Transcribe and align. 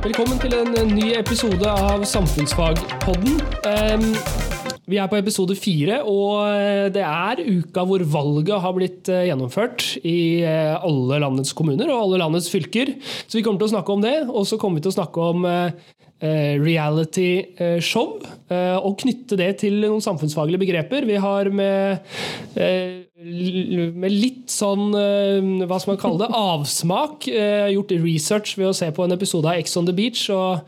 Velkommen 0.00 0.38
til 0.40 0.54
en 0.56 0.94
ny 0.96 1.10
episode 1.12 1.68
av 1.68 2.06
Samfunnsfagpodden. 2.08 3.34
Vi 4.88 4.96
er 4.96 5.10
på 5.10 5.18
episode 5.18 5.52
fire, 5.60 5.98
og 6.08 6.48
eh, 6.48 6.86
det 6.94 7.02
er 7.04 7.42
uka 7.44 7.84
hvor 7.84 8.00
valget 8.08 8.62
har 8.64 8.72
blitt 8.78 9.10
eh, 9.12 9.26
gjennomført 9.28 9.84
i 10.00 10.40
eh, 10.40 10.72
alle 10.72 11.20
landets 11.20 11.52
kommuner 11.52 11.92
og 11.92 12.06
alle 12.06 12.22
landets 12.24 12.48
fylker. 12.48 12.94
Så 13.26 13.36
vi 13.36 13.44
kommer 13.44 13.60
til 13.60 13.68
å 13.68 13.74
snakke 13.74 13.92
om 13.92 14.00
det, 14.06 14.16
og 14.24 14.48
så 14.48 14.56
kommer 14.56 14.80
vi 14.80 14.86
til 14.88 14.94
å 14.94 14.98
snakke 15.02 15.20
om 15.34 15.44
reality-show. 16.20 18.08
Og 18.84 18.98
knytte 19.00 19.36
det 19.40 19.52
til 19.62 19.78
noen 19.84 20.02
samfunnsfaglige 20.04 20.60
begreper. 20.60 21.06
Vi 21.08 21.16
har 21.20 21.48
med 21.48 21.96
med 23.20 24.12
litt 24.14 24.48
sånn 24.52 24.94
hva 24.94 25.78
skal 25.80 25.94
man 25.94 26.00
kalle 26.00 26.22
det, 26.22 26.30
avsmak. 26.54 27.28
Gjort 27.28 27.94
research 28.00 28.56
ved 28.58 28.70
å 28.70 28.76
se 28.76 28.88
på 28.94 29.04
en 29.04 29.16
episode 29.16 29.50
av 29.50 29.60
Ex 29.60 29.76
on 29.80 29.88
the 29.88 29.96
Beach. 29.96 30.24
Og 30.32 30.64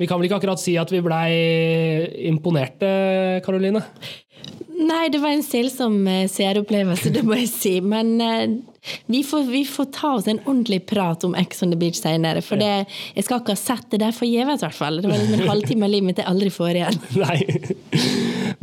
vi 0.00 0.08
kan 0.08 0.20
vel 0.20 0.28
ikke 0.28 0.40
akkurat 0.40 0.62
si 0.62 0.76
at 0.80 0.92
vi 0.92 1.02
blei 1.04 1.32
imponerte, 2.28 2.90
Karoline? 3.46 3.84
Nei, 4.76 5.06
det 5.08 5.22
var 5.22 5.32
en 5.32 5.44
selsom 5.44 6.02
seeropplevelse, 6.30 7.10
det 7.14 7.24
må 7.24 7.38
jeg 7.40 7.48
si. 7.48 7.76
Men 7.80 8.18
vi 9.06 9.22
får, 9.24 9.42
vi 9.42 9.64
får, 9.64 9.84
ta 9.94 10.12
oss 10.14 10.26
en 10.26 10.40
ordentlig 10.44 10.86
prat 10.86 11.24
om 11.24 11.34
Ex 11.38 11.62
on 11.62 11.72
the 11.72 11.78
Beach 11.80 11.98
senere. 12.00 12.42
For 12.44 12.60
det, 12.60 12.86
jeg 13.16 13.26
skal 13.26 13.42
ikke 13.42 13.56
ha 13.56 13.60
sett 13.60 13.88
det 13.94 14.02
der 14.04 14.14
forgjeves, 14.14 14.62
i 14.62 14.66
hvert 14.66 14.78
fall. 14.78 15.00
Det 15.02 15.10
var 15.10 15.20
liksom 15.20 15.40
en 15.40 15.50
halvtime 15.50 15.88
av 15.88 15.94
livet 15.94 16.10
mitt 16.10 16.22
jeg 16.22 16.30
aldri 16.30 16.52
får 16.54 16.80
igjen. 16.80 17.00
Nei. 17.24 17.38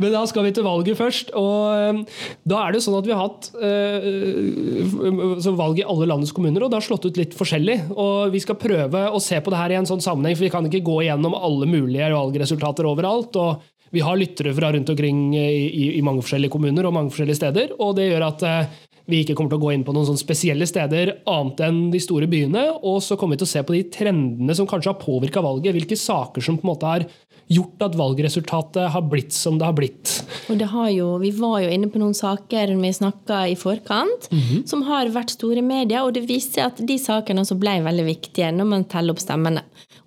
Men 0.02 0.14
da 0.14 0.22
skal 0.26 0.46
vi 0.46 0.52
til 0.56 0.66
valget 0.66 0.98
først. 0.98 1.32
Og 1.38 2.04
da 2.48 2.62
er 2.62 2.74
det 2.74 2.82
sånn 2.84 2.98
at 2.98 3.08
vi 3.08 3.14
har 3.14 3.22
hatt 3.24 3.50
uh, 3.58 5.52
valg 5.58 5.80
i 5.80 5.86
alle 5.86 6.08
landets 6.10 6.34
kommuner, 6.34 6.64
og 6.64 6.72
det 6.72 6.80
har 6.80 6.86
slått 6.86 7.08
ut 7.08 7.20
litt 7.20 7.36
forskjellig. 7.36 7.78
Og 7.92 8.34
vi 8.34 8.42
skal 8.42 8.58
prøve 8.60 9.06
å 9.10 9.22
se 9.22 9.38
på 9.40 9.54
det 9.54 9.60
her 9.60 9.74
i 9.74 9.78
en 9.80 9.88
sånn 9.88 10.04
sammenheng, 10.04 10.36
for 10.38 10.48
vi 10.48 10.54
kan 10.54 10.66
ikke 10.70 10.84
gå 10.86 11.02
igjennom 11.04 11.36
alle 11.38 11.68
mulige 11.70 12.10
valgresultater 12.14 12.88
overalt. 12.90 13.36
og 13.40 13.70
vi 13.94 14.02
har 14.02 14.16
lyttere 14.18 14.50
fra 14.56 14.72
rundt 14.74 14.88
omkring 14.90 15.36
i, 15.38 15.98
i, 15.98 16.02
mange 16.02 16.24
forskjellige 16.24 16.50
kommuner 16.50 16.88
og 16.88 16.96
mange 16.96 17.12
forskjellige 17.14 17.38
steder. 17.38 17.76
og 17.78 17.94
Det 17.94 18.08
gjør 18.08 18.26
at 18.26 18.42
uh, 18.42 18.80
vi 19.10 19.20
ikke 19.20 19.36
kommer 19.36 19.52
til 19.52 19.60
å 19.60 19.64
gå 19.66 19.72
inn 19.74 19.84
på 19.86 19.92
noen 19.94 20.06
sånne 20.08 20.22
spesielle 20.22 20.66
steder 20.68 21.12
annet 21.30 21.60
enn 21.66 21.80
de 21.92 22.00
store 22.02 22.28
byene. 22.30 22.64
Og 22.88 23.02
så 23.04 23.18
kommer 23.20 23.36
vi 23.36 23.44
til 23.44 23.50
å 23.50 23.52
se 23.52 23.62
på 23.66 23.76
de 23.76 23.84
trendene 23.92 24.56
som 24.56 24.68
kanskje 24.68 24.94
har 24.94 25.00
påvirka 25.00 25.44
valget. 25.44 25.76
Hvilke 25.76 25.98
saker 26.00 26.44
som 26.44 26.58
på 26.58 26.66
en 26.66 26.72
måte 26.72 26.88
har 26.90 27.06
gjort 27.52 27.82
at 27.84 27.96
valgresultatet 27.98 28.90
har 28.94 29.04
blitt 29.08 29.34
som 29.36 29.58
det 29.60 29.66
har 29.68 29.76
blitt. 29.76 30.12
Og 30.48 30.58
det 30.60 30.68
har 30.72 30.88
jo, 30.92 31.18
Vi 31.20 31.30
var 31.36 31.60
jo 31.64 31.72
inne 31.72 31.90
på 31.92 32.00
noen 32.00 32.14
saker 32.16 32.74
vi 32.80 32.92
snakka 32.92 33.48
i 33.48 33.56
forkant, 33.56 34.28
mm 34.30 34.40
-hmm. 34.40 34.66
som 34.66 34.82
har 34.82 35.06
vært 35.06 35.30
store 35.30 35.62
medier. 35.62 36.02
Og 36.02 36.14
det 36.14 36.28
viser 36.28 36.66
at 36.66 36.76
de 36.78 36.98
sakene 36.98 37.40
også 37.40 37.58
ble 37.58 37.82
veldig 37.82 38.04
viktige 38.04 38.52
når 38.52 38.64
man 38.64 38.84
teller 38.84 39.12
opp 39.12 39.20
stemmene. 39.20 39.62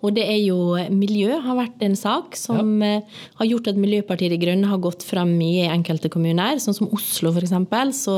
Og 0.06 0.14
det 0.14 0.28
er 0.30 0.38
jo 0.44 0.78
Miljø 0.94 1.40
har 1.42 1.58
vært 1.58 1.82
en 1.86 1.96
sak 1.98 2.38
som 2.38 2.78
ja. 2.84 2.98
Eh, 2.98 3.16
har 3.40 3.48
gjort 3.50 3.70
at 3.72 3.80
Miljøpartiet 3.82 4.32
De 4.34 4.38
Grønne 4.40 4.70
har 4.70 4.80
gått 4.82 5.02
fram 5.06 5.32
mye 5.40 5.66
i 5.66 5.72
enkelte 5.74 6.12
kommuner. 6.14 6.60
Sånn 6.62 6.76
som 6.78 6.92
Oslo, 6.94 7.32
f.eks. 7.34 7.56
Så 7.98 8.16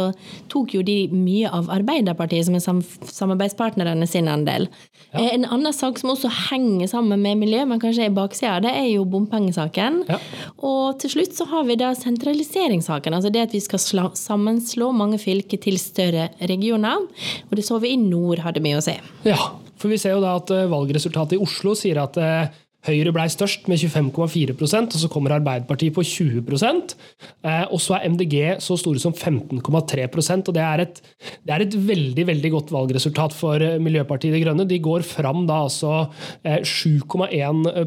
tok 0.51 0.75
jo 0.75 0.83
de 0.85 0.97
mye 1.13 1.49
av 1.55 1.69
Arbeiderpartiet, 1.71 2.47
som 2.47 2.57
er 2.57 2.63
sam 2.63 2.81
samarbeidspartnerne 2.83 4.07
sin 4.09 4.27
andel. 4.31 4.67
Ja. 5.13 5.21
Eh, 5.21 5.31
en 5.37 5.47
annen 5.47 5.75
sak 5.75 6.01
som 6.01 6.11
også 6.13 6.31
henger 6.49 6.91
sammen 6.91 7.23
med 7.23 7.39
miljø, 7.39 7.63
men 7.69 7.81
kanskje 7.81 8.09
er 8.09 8.15
baksida, 8.15 8.57
det 8.65 8.75
er 8.75 8.89
jo 8.91 9.07
bompengesaken. 9.09 10.03
Ja. 10.09 10.19
Og 10.59 10.99
til 11.01 11.15
slutt 11.15 11.39
så 11.39 11.47
har 11.53 11.65
vi 11.69 11.79
da 11.79 11.93
sentraliseringssaken. 11.97 13.15
Altså 13.15 13.31
det 13.33 13.47
at 13.47 13.55
vi 13.55 13.63
skal 13.63 13.83
slå, 13.83 14.09
sammenslå 14.19 14.91
mange 14.95 15.21
fylker 15.21 15.61
til 15.63 15.79
større 15.81 16.29
regioner. 16.51 17.07
Og 17.47 17.55
det 17.55 17.65
så 17.67 17.79
vi 17.79 17.95
i 17.95 18.03
nord 18.03 18.43
hadde 18.43 18.63
mye 18.63 18.79
å 18.79 18.83
si. 18.83 18.99
Ja, 19.27 19.39
for 19.79 19.91
vi 19.91 19.99
ser 20.01 20.15
jo 20.15 20.23
da 20.23 20.35
at 20.39 20.51
eh, 20.55 20.67
valgresultatet 20.69 21.37
i 21.37 21.43
Oslo 21.43 21.75
sier 21.77 22.01
at 22.03 22.19
eh, 22.19 22.49
Høyre 22.87 23.11
ble 23.11 23.25
størst 23.27 23.65
med 23.67 23.81
25,4% 23.81 24.93
og 24.95 25.01
så 25.01 25.07
kommer 25.11 25.33
Arbeiderpartiet 25.35 25.91
på 25.91 26.03
20 26.07 26.39
eh, 26.47 27.65
Og 27.73 27.79
så 27.83 27.97
er 27.97 28.05
MDG 28.07 28.35
så 28.63 28.77
store 28.79 29.01
som 29.03 29.11
15,3% 29.11 30.47
og 30.47 30.55
det 30.55 30.63
er, 30.63 30.83
et, 30.85 31.01
det 31.43 31.53
er 31.55 31.65
et 31.65 31.75
veldig 31.75 32.25
veldig 32.29 32.51
godt 32.53 32.71
valgresultat 32.71 33.35
for 33.35 33.59
eh, 33.59 33.75
Miljøpartiet 33.83 34.31
De 34.31 34.39
Grønne. 34.45 34.67
De 34.69 34.79
går 34.79 35.03
fram 35.03 35.43
da 35.49 35.65
altså 35.65 36.07
7,1 36.45 37.27
eh, 37.75 37.83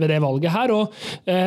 ved 0.00 0.06
det 0.10 0.18
valget 0.26 0.50
her. 0.50 0.74
og 0.74 0.90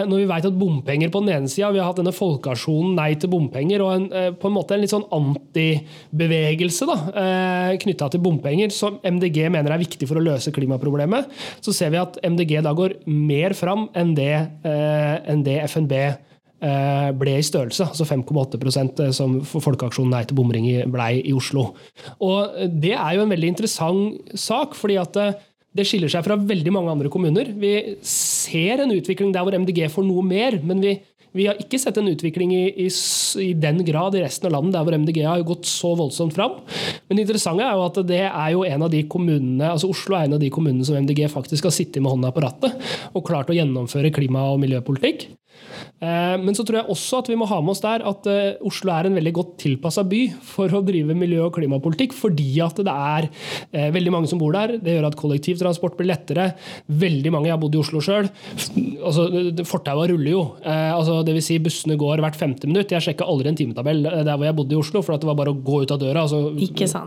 Når 0.07 0.15
vi 0.21 0.29
vet 0.31 0.47
at 0.47 0.59
bompenger 0.59 1.11
på 1.11 1.19
den 1.23 1.33
ene 1.35 1.51
sida 1.51 1.71
Vi 1.73 1.81
har 1.81 1.89
hatt 1.89 1.99
denne 1.99 2.15
folkeaksjonen 2.15 2.95
Nei 2.95 3.09
til 3.19 3.31
bompenger 3.31 3.83
og 3.83 3.93
en, 3.97 4.07
på 4.39 4.47
en 4.47 4.55
måte 4.55 4.77
en 4.77 4.83
litt 4.83 4.93
sånn 4.93 5.07
antibevegelse 5.11 6.87
knytta 7.83 8.07
til 8.11 8.21
bompenger, 8.23 8.71
som 8.73 8.99
MDG 9.03 9.49
mener 9.51 9.73
er 9.73 9.81
viktig 9.81 10.07
for 10.07 10.19
å 10.19 10.23
løse 10.23 10.51
klimaproblemet. 10.53 11.29
så 11.63 11.72
ser 11.75 11.93
vi 11.93 12.01
at 12.01 12.19
MDG 12.23 12.59
da 12.65 12.73
går 12.77 12.99
mer 13.09 13.55
fram 13.57 13.87
enn 13.97 14.13
det, 14.17 14.33
eh, 14.65 15.15
enn 15.29 15.43
det 15.45 15.59
FNB 15.67 15.93
eh, 16.01 17.07
ble 17.19 17.37
i 17.37 17.45
størrelse, 17.45 17.89
altså 17.91 18.07
5,8 18.07 18.59
eh, 19.05 19.13
som 19.15 19.39
Folkeaksjonen 19.43 20.13
Nei 20.15 20.23
til 20.27 20.37
bomring 20.39 20.69
blei 20.93 21.17
i 21.21 21.33
Oslo. 21.35 21.71
Og 22.19 22.69
Det 22.69 22.93
er 22.95 23.17
jo 23.17 23.25
en 23.25 23.33
veldig 23.33 23.51
interessant 23.55 24.37
sak, 24.39 24.77
fordi 24.79 24.99
at 25.01 25.19
det 25.73 25.87
skiller 25.89 26.11
seg 26.11 26.21
fra 26.25 26.37
veldig 26.37 26.71
mange 26.73 26.91
andre 26.93 27.09
kommuner. 27.09 27.49
Vi 27.57 27.97
ser 28.05 28.83
en 28.83 28.93
utvikling 28.93 29.33
der 29.33 29.45
hvor 29.45 29.55
MDG 29.57 29.87
får 29.89 30.05
noe 30.05 30.21
mer, 30.25 30.59
men 30.61 30.83
vi, 30.83 30.99
vi 31.33 31.47
har 31.49 31.59
ikke 31.61 31.79
sett 31.81 31.97
en 31.97 32.09
utvikling 32.11 32.53
i, 32.53 32.63
i, 32.85 32.87
i, 33.41 33.49
den 33.57 33.81
grad 33.85 34.15
i 34.15 34.21
resten 34.23 34.49
av 34.49 34.55
landet 34.57 34.75
der 34.75 34.85
hvor 34.85 34.97
MDG 35.01 35.19
har 35.25 35.45
gått 35.47 35.67
så 35.69 35.93
voldsomt 35.97 36.35
fram. 36.35 36.59
Men 37.07 37.17
det 37.17 37.25
interessante 37.25 37.65
er 37.65 37.77
jo 37.77 37.85
at 37.87 38.01
det 38.09 38.21
er 38.27 38.49
jo 38.53 38.65
en 38.67 38.85
av 38.85 38.91
de 38.93 39.03
kommunene, 39.09 39.71
altså 39.73 39.89
Oslo 39.93 40.17
er 40.17 40.27
en 40.27 40.37
av 40.37 40.43
de 40.43 40.51
kommunene 40.53 40.85
som 40.87 40.97
MDG 41.01 41.25
faktisk 41.33 41.69
har 41.69 41.75
sittet 41.75 42.03
med 42.03 42.13
hånda 42.13 42.33
på 42.35 42.43
rattet 42.45 42.77
og 43.13 43.25
klart 43.25 43.49
å 43.49 43.57
gjennomføre 43.57 44.13
klima- 44.13 44.45
og 44.51 44.61
miljøpolitikk. 44.61 45.27
Eh, 46.03 46.35
men 46.41 46.55
så 46.57 46.65
tror 46.67 46.81
jeg 46.81 46.91
også 46.93 47.21
at 47.23 47.29
vi 47.31 47.37
må 47.39 47.47
ha 47.49 47.59
med 47.63 47.73
oss 47.73 47.83
der 47.83 48.03
at 48.07 48.27
eh, 48.29 48.59
Oslo 48.67 48.91
er 48.93 49.03
en 49.07 49.17
veldig 49.17 49.33
godt 49.35 49.53
tilpassa 49.63 50.03
by 50.07 50.21
for 50.45 50.71
å 50.73 50.83
drive 50.85 51.15
miljø- 51.17 51.45
og 51.47 51.55
klimapolitikk, 51.57 52.15
fordi 52.17 52.51
at 52.63 52.81
det 52.83 52.93
er 52.93 53.29
eh, 53.71 53.89
veldig 53.93 54.13
mange 54.13 54.31
som 54.31 54.41
bor 54.41 54.53
der. 54.55 54.77
Det 54.83 54.97
gjør 54.97 55.09
at 55.09 55.19
kollektivtransport 55.19 55.97
blir 55.99 56.11
lettere. 56.11 56.51
Veldig 56.87 57.31
mange, 57.33 57.47
Jeg 57.47 57.55
har 57.55 57.61
bodd 57.61 57.75
i 57.75 57.81
Oslo 57.81 57.99
sjøl. 58.03 58.29
Altså, 59.03 59.21
Fortaua 59.67 60.07
ruller 60.09 60.31
jo. 60.31 60.43
Altså, 60.63 61.19
det 61.25 61.33
vil 61.35 61.45
si 61.45 61.57
bussene 61.63 61.97
går 61.99 62.21
hvert 62.23 62.37
femte 62.39 62.67
minutt. 62.69 62.91
Jeg 62.93 63.03
sjekka 63.03 63.27
aldri 63.29 63.47
en 63.51 63.59
timetabell 63.59 63.99
der 64.03 64.31
hvor 64.31 64.45
jeg 64.47 64.57
bodde 64.57 64.75
i 64.75 64.79
Oslo, 64.79 64.99
for 65.03 65.11
det 65.19 65.27
var 65.27 65.39
bare 65.39 65.53
å 65.53 65.59
gå 65.59 65.81
ut 65.83 65.93
av 65.93 65.99
døra. 66.01 66.19
Altså, 66.23 66.39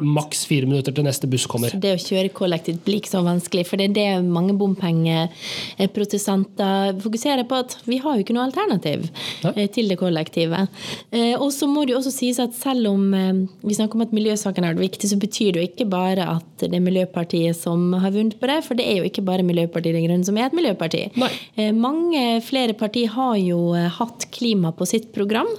maks 0.04 0.44
fire 0.48 0.66
minutter 0.68 0.92
til 0.94 1.04
neste 1.06 1.26
buss 1.30 1.46
kommer. 1.50 1.70
Så 1.72 1.80
det 1.82 1.92
å 1.96 2.02
kjøre 2.02 2.30
kollektivt 2.36 2.80
blir 2.86 2.98
ikke 3.00 3.14
så 3.14 3.22
vanskelig, 3.26 3.64
for 3.68 3.76
det 3.80 3.86
er 3.90 3.94
det 3.96 4.10
mange 4.24 4.54
bompengeprotestanter 4.58 7.00
fokuserer 7.02 7.44
på. 7.48 7.54
at 7.64 7.70
Vi 7.86 7.96
har 8.02 8.12
jo 8.16 8.22
ikke 8.24 8.36
noe 8.36 8.46
alternativ 8.56 9.08
ja. 9.42 9.52
Eh, 9.54 9.68
til 9.72 9.90
det 9.90 9.98
kollektive. 10.00 10.66
Eh, 11.10 11.34
og 11.36 11.52
så 11.52 11.68
må 11.68 11.84
det 11.84 11.94
jo 11.94 12.00
også 12.00 12.12
sies 12.14 12.40
at 12.42 12.54
selv 12.56 12.88
om 12.90 13.14
eh, 13.14 13.44
vi 13.66 13.76
snakker 13.76 13.98
om 13.98 14.06
at 14.06 14.14
miljøsaken 14.16 14.64
er 14.64 14.78
viktig, 14.78 15.10
så 15.10 15.18
betyr 15.20 15.52
det 15.52 15.62
jo 15.62 15.68
ikke 15.68 15.88
bare 15.90 16.26
at 16.36 16.44
det 16.62 16.72
er 16.72 16.84
Miljøpartiet 16.86 17.56
som 17.58 17.92
har 18.00 18.14
vunnet 18.14 18.38
på 18.40 18.48
det, 18.48 18.62
for 18.64 18.78
det 18.78 18.86
er 18.88 19.00
jo 19.00 19.08
ikke 19.08 19.24
bare 19.26 19.44
Miljøpartiet 19.46 19.96
De 19.96 20.04
Grønne 20.06 20.24
som 20.24 20.38
er 20.38 20.48
et 20.48 20.56
miljøparti. 20.56 21.02
Nei. 21.20 21.30
Mange 21.76 22.40
flere 22.44 22.76
partier 22.78 23.12
har 23.12 23.36
jo 23.40 23.74
hatt 23.98 24.28
klima 24.32 24.72
på 24.76 24.86
sitt 24.88 25.10
program, 25.12 25.50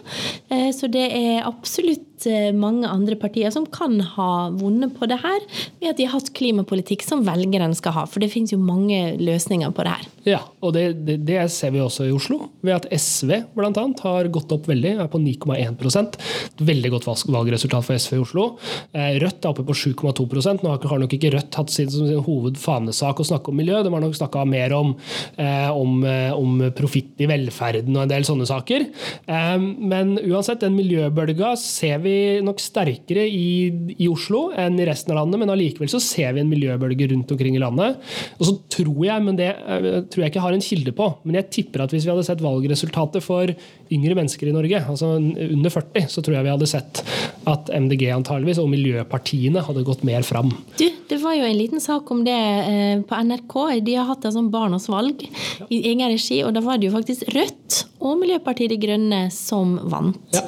så 0.50 0.90
det 0.92 1.06
er 1.14 1.46
absolutt 1.46 2.17
mange 2.58 2.88
andre 2.90 3.16
partier 3.20 3.52
som 3.54 3.66
kan 3.70 4.00
ha 4.16 4.50
vunnet 4.56 4.96
på 4.98 5.08
det 5.10 5.20
her, 5.22 5.44
ved 5.82 5.92
at 5.92 6.00
de 6.00 6.08
har 6.08 6.18
hatt 6.18 6.34
klimapolitikk 6.38 7.04
som 7.06 7.26
velgerne 7.28 7.76
skal 7.78 7.94
ha. 7.94 8.06
For 8.10 8.24
det 8.24 8.32
finnes 8.34 8.54
jo 8.54 8.60
mange 8.62 9.18
løsninger 9.22 9.74
på 9.76 9.86
det 9.86 9.94
her. 9.94 10.08
Ja, 10.28 10.42
og 10.66 10.74
det, 10.76 11.06
det, 11.08 11.20
det 11.28 11.40
ser 11.54 11.72
vi 11.76 11.82
også 11.84 12.08
i 12.08 12.14
Oslo, 12.16 12.50
ved 12.66 12.76
at 12.76 12.88
SV 12.92 13.32
bl.a. 13.56 13.72
har 14.02 14.32
gått 14.34 14.52
opp 14.56 14.68
veldig, 14.68 14.96
er 15.04 15.12
på 15.12 15.22
9,1 15.22 15.78
Et 15.78 16.64
veldig 16.68 16.92
godt 16.96 17.08
valgresultat 17.08 17.86
for 17.86 18.00
SV 18.00 18.18
i 18.18 18.24
Oslo. 18.24 18.48
Eh, 18.92 19.16
Rødt 19.22 19.46
er 19.46 19.52
oppe 19.52 19.66
på 19.68 19.76
7,2% 19.78 20.66
Nå 20.66 20.74
har 20.74 21.02
nok 21.02 21.16
ikke 21.16 21.32
Rødt 21.36 21.60
hatt 21.60 21.72
sin, 21.72 21.92
sin 21.92 22.24
hovedfanesak 22.26 23.22
å 23.22 23.28
snakke 23.28 23.52
om 23.52 23.60
miljø, 23.60 23.80
de 23.84 23.94
har 23.94 24.04
nok 24.04 24.18
snakka 24.18 24.44
mer 24.50 24.76
om, 24.76 24.96
eh, 25.40 25.70
om, 25.72 26.02
om 26.36 26.66
profitt 26.76 27.24
i 27.24 27.30
velferden 27.30 27.96
og 27.96 28.06
en 28.06 28.12
del 28.12 28.26
sånne 28.28 28.48
saker. 28.48 28.86
Men 29.28 30.16
uansett, 30.22 30.62
den 30.62 30.76
miljøbølga 30.78 31.54
ser 31.60 32.02
vi 32.04 32.07
vi 32.08 32.18
nok 32.46 32.62
sterkere 32.64 33.26
i, 33.28 33.70
i, 33.98 34.08
Oslo 34.10 34.48
enn 34.58 34.80
i 34.80 34.88
resten 34.88 35.14
av 35.14 35.22
landet, 35.22 35.42
men 35.42 35.52
allikevel 35.54 35.92
så 35.92 36.02
ser 36.04 36.34
vi 36.36 36.44
en 36.44 36.52
miljøbølge 36.52 37.10
rundt 37.12 37.34
omkring 37.36 37.58
i 37.58 37.62
landet. 37.62 38.00
Og 38.40 38.50
så 38.50 38.56
tror 38.78 39.02
jeg, 39.06 39.26
men 39.28 39.40
det 39.40 39.52
eh, 39.54 39.90
tror 40.08 40.24
jeg 40.26 40.34
ikke 40.34 40.46
har 40.48 40.58
en 40.58 40.64
kilde 40.64 40.96
på, 40.98 41.10
men 41.28 41.40
jeg 41.42 41.52
tipper 41.60 41.86
at 41.86 41.94
hvis 41.94 42.08
vi 42.08 42.14
hadde 42.14 42.26
sett 42.28 42.44
valgresultatet 42.44 43.26
for 43.26 43.54
yngre 43.94 44.18
mennesker 44.18 44.50
i 44.50 44.56
Norge, 44.56 44.82
altså 44.90 45.16
under 45.18 45.74
40, 45.74 46.08
så 46.12 46.24
tror 46.24 46.38
jeg 46.38 46.48
vi 46.48 46.54
hadde 46.54 46.70
sett 46.70 47.04
at 47.48 47.72
MDG 47.72 48.10
antageligvis, 48.12 48.60
og 48.62 48.72
miljøpartiene 48.72 49.64
hadde 49.64 49.86
gått 49.88 50.04
mer 50.08 50.26
fram. 50.28 50.52
Du, 50.80 50.86
det 51.10 51.20
var 51.22 51.38
jo 51.38 51.48
en 51.48 51.58
liten 51.58 51.84
sak 51.84 52.10
om 52.12 52.24
det 52.28 52.36
eh, 52.38 53.04
på 53.08 53.22
NRK. 53.30 53.56
De 53.86 53.98
har 53.98 54.10
hatt 54.10 54.28
et 54.28 54.36
sånt 54.36 54.52
Barnas 54.54 54.90
valg 54.92 55.24
i 55.70 55.82
egen 55.92 56.08
regi, 56.08 56.42
og 56.46 56.56
da 56.56 56.64
var 56.66 56.80
det 56.80 56.90
jo 56.90 56.96
faktisk 56.98 57.30
Rødt 57.36 57.84
og 58.04 58.20
Miljøpartiet 58.22 58.72
De 58.72 58.78
Grønne 58.82 59.22
som 59.34 59.78
vant. 59.90 60.20
Ja. 60.36 60.44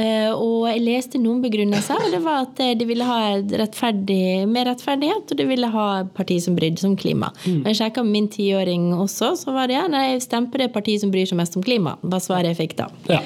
Eh, 0.00 0.30
og 0.34 0.66
jeg 0.68 0.82
leste 0.84 1.20
noen 1.22 1.40
begrunnelser, 1.44 2.02
og 2.06 2.14
det 2.14 2.20
var 2.24 2.44
at 2.44 2.60
de 2.78 2.86
ville 2.88 3.06
ha 3.06 3.38
rettferdig, 3.62 4.46
mer 4.50 4.68
rettferdighet, 4.70 5.30
og 5.30 5.40
de 5.40 5.48
ville 5.48 5.70
ha 5.72 5.86
parti 6.16 6.40
som 6.42 6.58
brydde 6.58 6.82
seg 6.82 6.92
om 6.92 6.98
klima. 7.00 7.30
Mm. 7.46 7.62
Jeg 7.70 7.80
sjekka 7.80 8.04
med 8.06 8.16
min 8.18 8.30
tiåring 8.32 8.90
også, 8.96 9.32
så 9.38 9.54
var 9.56 9.70
det 9.70 9.78
ja, 9.78 9.86
nei, 9.90 10.06
jeg 10.14 10.26
stemper 10.26 10.64
det 10.64 10.72
partiet 10.74 11.04
som 11.04 11.12
bryr 11.14 11.28
seg 11.28 11.40
mest 11.40 11.56
om 11.58 11.64
klima. 11.64 11.96
var 12.02 12.22
svaret 12.24 12.52
jeg 12.52 12.60
fikk 12.64 12.79
Ja. 13.10 13.20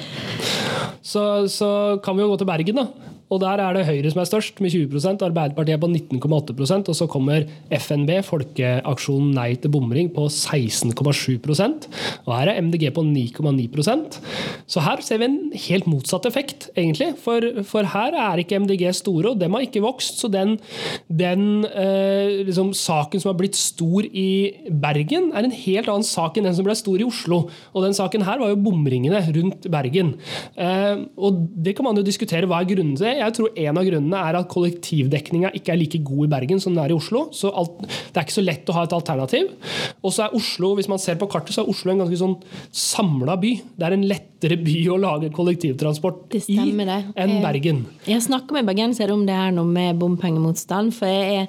Så, 1.05 1.47
så 1.51 1.69
kan 2.03 2.17
vi 2.17 2.25
jo 2.25 2.31
gå 2.33 2.39
til 2.41 2.49
Bergen, 2.49 2.81
da. 2.81 3.11
Og 3.33 3.41
der 3.41 3.61
er 3.61 3.73
det 3.73 3.85
Høyre 3.87 4.11
som 4.13 4.21
er 4.21 4.29
størst, 4.29 4.59
med 4.61 4.73
20 4.73 5.23
Arbeiderpartiet 5.25 5.75
er 5.75 5.81
på 5.81 5.89
19,8% 5.89 6.91
og 6.91 6.97
så 6.97 7.07
kommer 7.09 7.45
FNB, 7.73 8.11
Folkeaksjonen 8.25 9.31
nei 9.35 9.47
til 9.61 9.71
bomring, 9.73 10.11
på 10.13 10.27
16,7 10.29 11.39
Og 12.25 12.31
her 12.35 12.51
er 12.51 12.61
MDG 12.61 12.91
på 12.93 13.01
9,9% 13.01 14.19
Så 14.69 14.83
her 14.85 15.01
ser 15.01 15.21
vi 15.21 15.29
en 15.29 15.39
helt 15.67 15.89
motsatt 15.89 16.27
effekt, 16.29 16.69
egentlig. 16.77 17.13
For, 17.21 17.41
for, 17.65 17.89
her 17.95 18.17
er 18.27 18.41
ikke 18.41 18.59
MDG 18.61 18.87
store, 18.93 19.33
og 19.33 19.41
dem 19.41 19.57
har 19.57 19.65
ikke 19.65 19.83
vokst. 19.83 20.19
Så 20.21 20.29
den, 20.31 20.57
den 21.09 21.65
eh, 21.65 22.45
liksom, 22.45 22.73
saken 22.77 23.21
som 23.21 23.31
har 23.31 23.39
blitt 23.39 23.57
stor 23.57 24.05
i 24.05 24.53
Bergen, 24.69 25.31
er 25.33 25.47
en 25.47 25.55
helt 25.55 25.89
annen 25.89 26.05
sak 26.05 26.37
enn 26.37 26.47
den 26.49 26.57
som 26.57 26.67
ble 26.67 26.77
stor 26.77 27.01
i 27.01 27.07
Oslo. 27.07 27.45
Og 27.73 27.85
den 27.85 27.97
saken 27.97 28.25
her 28.27 28.41
var 28.41 28.53
jo 28.53 28.61
bomringene 28.61 29.23
rundt 29.35 29.69
Bergen. 29.71 30.15
Eh, 30.53 31.05
og 31.17 31.41
det 31.65 31.75
kan 31.77 31.89
man 31.89 31.97
jo 31.97 32.05
diskutere 32.05 32.49
hva 32.49 32.61
er 32.61 32.69
grunnen 32.69 32.97
til 32.99 33.14
det. 33.15 33.23
Jeg 33.23 33.35
tror 33.37 33.59
en 33.65 33.79
av 33.79 33.87
grunnene 33.87 34.21
er 34.29 34.39
at 34.39 34.51
kollektivdekninga 34.51 35.51
ikke 35.57 35.73
er 35.73 35.79
like 35.79 36.01
god 36.05 36.27
i 36.27 36.31
Bergen 36.35 36.61
som 36.61 36.75
den 36.75 36.83
er 36.83 36.93
i 36.93 36.97
Oslo. 36.97 37.27
så 37.31 37.51
alt, 37.55 37.81
Det 37.87 38.19
er 38.19 38.25
ikke 38.25 38.39
så 38.39 38.45
lett 38.45 38.69
å 38.69 38.75
ha 38.77 38.85
et 38.85 38.95
alternativ. 38.95 39.51
Og 40.03 40.13
så 40.13 40.25
er 40.25 40.35
Oslo 40.37 40.73
hvis 40.77 40.89
man 40.91 41.01
ser 41.01 41.17
på 41.19 41.29
kartet, 41.31 41.55
så 41.55 41.63
er 41.63 41.71
Oslo 41.71 41.91
en 41.91 42.03
ganske 42.03 42.19
sånn 42.19 42.37
samla 42.71 43.37
by. 43.41 43.53
Det 43.75 43.87
er 43.87 43.95
en 43.95 44.07
lettere 44.09 44.57
by 44.61 44.77
å 44.93 44.99
lage 45.01 45.31
kollektivtransport 45.33 46.35
i 46.37 46.57
enn 46.59 47.35
Bergen. 47.43 47.85
Jeg, 48.05 48.21
snakker 48.25 48.57
med 48.57 48.67
bergensere 48.67 49.13
om 49.13 49.25
det 49.27 49.35
her 49.35 49.53
nå 49.55 49.65
med 49.67 49.99
bompengemotstand. 49.99 50.93
for 50.93 51.07
jeg 51.07 51.45
er, 51.45 51.47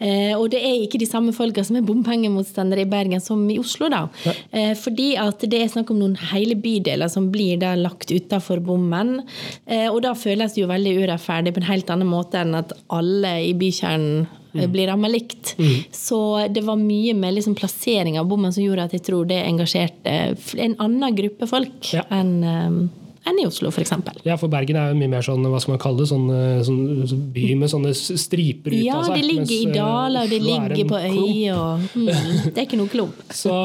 eh, 0.00 0.34
Og 0.36 0.50
det 0.50 0.60
er 0.62 0.84
ikke 0.84 0.98
de 0.98 1.06
samme 1.06 1.32
folka 1.32 1.64
som 1.64 1.76
er 1.76 1.82
bompengemotstandere 1.82 2.84
i 2.84 2.90
Bergen 2.90 3.20
som 3.20 3.48
i 3.50 3.58
Oslo. 3.58 3.88
da. 3.88 4.08
Eh, 4.52 4.74
fordi 4.74 5.16
at 5.16 5.38
det 5.40 5.62
er 5.62 5.68
snakk 5.68 5.90
om 5.90 5.98
noen 5.98 6.16
hele 6.16 6.54
bydeler 6.54 7.08
som 7.10 7.30
blir 7.30 7.58
da 7.58 7.74
lagt 7.74 8.10
utafor 8.10 8.60
bommen. 8.60 9.22
Eh, 9.66 9.88
og 9.88 10.02
da 10.02 10.12
føles 10.14 10.54
det 10.54 10.62
jo 10.62 10.68
veldig 10.68 10.95
urettferdig 10.96 11.54
på 11.54 11.62
en 11.62 11.70
helt 11.70 11.92
annen 11.92 12.10
måte 12.10 12.42
enn 12.42 12.56
at 12.58 12.74
alle 12.92 13.32
i 13.46 13.54
bykjernen 13.58 14.26
eh, 14.26 14.64
mm. 14.64 14.68
blir 14.72 14.90
rammet 14.90 15.14
likt. 15.14 15.54
Mm. 15.58 15.74
Så 15.94 16.20
det 16.52 16.64
var 16.66 16.80
mye 16.80 17.14
med 17.18 17.36
liksom 17.38 17.56
plassering 17.58 18.20
av 18.20 18.28
bommen 18.30 18.54
som 18.54 18.64
gjorde 18.64 18.88
at 18.88 18.96
jeg 18.96 19.06
tror 19.08 19.28
det 19.30 19.42
engasjerte 19.44 20.16
en 20.62 20.78
annen 20.82 21.18
gruppe 21.18 21.48
folk 21.50 21.92
ja. 21.94 22.06
enn 22.14 22.38
um, 22.44 22.80
enn 23.26 23.40
i 23.42 23.46
Oslo, 23.48 23.70
f.eks. 23.72 23.92
Ja, 24.26 24.36
for 24.38 24.50
Bergen 24.52 24.76
er 24.78 24.92
jo 24.92 24.98
mye 24.98 25.10
mer 25.10 25.24
sånn, 25.24 25.42
hva 25.50 25.58
skal 25.62 25.74
man 25.74 25.80
kalle 25.82 26.04
det, 26.04 26.08
sånn, 26.12 26.26
eh, 26.30 26.60
sånn, 26.66 26.82
sånn 27.10 27.22
by 27.34 27.46
med 27.58 27.72
sånne 27.72 27.92
striper 27.96 28.74
ut 28.74 28.78
ja, 28.78 29.00
av 29.00 29.08
seg. 29.08 29.16
Ja, 29.16 29.18
det 29.18 29.26
ligger 29.26 29.54
i 29.56 29.66
eh, 29.66 29.72
daler, 29.74 30.30
det 30.30 30.38
ligger 30.44 30.90
på 30.92 31.00
øyer 31.00 31.56
og 31.56 31.86
mm, 31.96 32.10
Det 32.46 32.54
er 32.54 32.62
ikke 32.64 32.78
noe 32.78 32.92
klump. 32.92 33.18
så, 33.42 33.56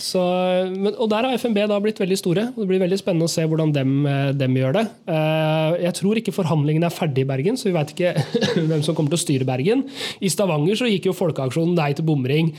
så, 0.00 0.24
men, 0.74 0.92
og 0.92 1.08
der 1.12 1.28
har 1.28 1.38
FNB 1.40 1.62
da 1.72 1.80
blitt 1.82 2.02
veldig 2.02 2.20
store. 2.20 2.46
og 2.52 2.60
Det 2.62 2.68
blir 2.72 2.82
veldig 2.84 3.00
spennende 3.00 3.30
å 3.30 3.32
se 3.32 3.46
hvordan 3.48 3.72
dem, 3.76 3.96
eh, 4.10 4.30
dem 4.36 4.60
gjør 4.60 4.76
det. 4.80 4.84
Jeg 5.86 5.94
tror 5.96 6.18
ikke 6.20 6.34
forhandlingene 6.34 6.88
er 6.88 6.94
ferdig 6.94 7.24
i 7.24 7.28
Bergen, 7.28 7.56
så 7.56 7.70
vi 7.70 7.74
veit 7.76 7.94
ikke 7.94 8.12
hvem 8.68 8.84
som 8.84 8.96
kommer 8.96 9.14
til 9.14 9.20
å 9.20 9.24
styre 9.24 9.48
Bergen. 9.48 9.86
I 10.20 10.32
Stavanger 10.32 10.78
så 10.78 10.90
gikk 10.90 11.08
jo 11.10 11.16
Folkeaksjonen 11.16 11.76
Nei 11.76 11.90
til 11.96 12.06
bomring 12.08 12.52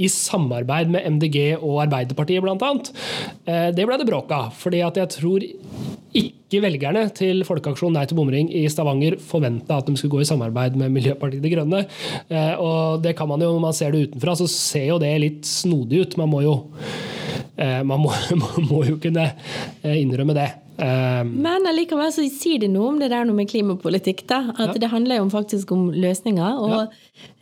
i 0.00 0.08
samarbeid 0.12 0.92
med 0.92 1.08
MDG 1.16 1.38
og 1.58 1.82
Arbeiderpartiet, 1.86 2.44
bl.a. 2.44 2.72
Det 3.72 3.84
ble 3.88 3.98
det 4.00 4.08
bråk 4.08 4.32
av. 4.34 4.52
fordi 4.56 4.82
at 4.84 4.98
jeg 5.00 5.10
tror 5.16 5.44
ikke 6.12 6.60
velgerne 6.60 7.06
til 7.16 7.40
Folkeaksjonen 7.48 7.96
Nei 7.96 8.04
til 8.08 8.18
bomring 8.18 8.50
i 8.52 8.66
Stavanger 8.70 9.16
forventa 9.24 9.78
at 9.80 9.88
de 9.88 9.96
skulle 9.96 10.18
gå 10.18 10.24
i 10.24 10.28
samarbeid 10.28 10.76
med 10.80 10.92
Miljøpartiet 10.92 11.44
De 11.44 11.52
Grønne. 11.52 11.84
Eh, 12.28 12.54
og 12.60 13.02
det 13.04 13.14
kan 13.16 13.30
man 13.30 13.40
jo, 13.40 13.54
når 13.54 13.64
man 13.64 13.76
ser 13.76 13.94
det 13.94 14.08
utenfra, 14.08 14.36
så 14.36 14.48
ser 14.50 14.90
jo 14.90 14.98
det 15.02 15.12
litt 15.22 15.48
snodig 15.48 16.04
ut. 16.04 16.18
Man 16.20 16.32
må 16.32 16.42
jo, 16.44 16.56
eh, 17.56 17.80
man 17.80 18.04
må, 18.04 18.12
man 18.44 18.68
må 18.68 18.82
jo 18.90 18.98
kunne 19.02 19.30
eh, 19.30 19.96
innrømme 20.02 20.36
det. 20.36 20.50
Men 20.82 21.68
allikevel 21.68 22.08
så 22.10 22.24
sier 22.32 22.62
det 22.62 22.70
noe 22.72 22.88
om 22.90 22.96
det 22.98 23.10
der 23.12 23.28
med 23.30 23.46
klimapolitikk. 23.46 24.24
da, 24.26 24.40
At 24.56 24.72
ja. 24.72 24.80
det 24.82 24.88
handler 24.90 25.20
jo 25.20 25.28
faktisk 25.30 25.70
om 25.76 25.90
løsninger. 25.94 26.58
og 26.58 26.72
ja. 26.72 26.86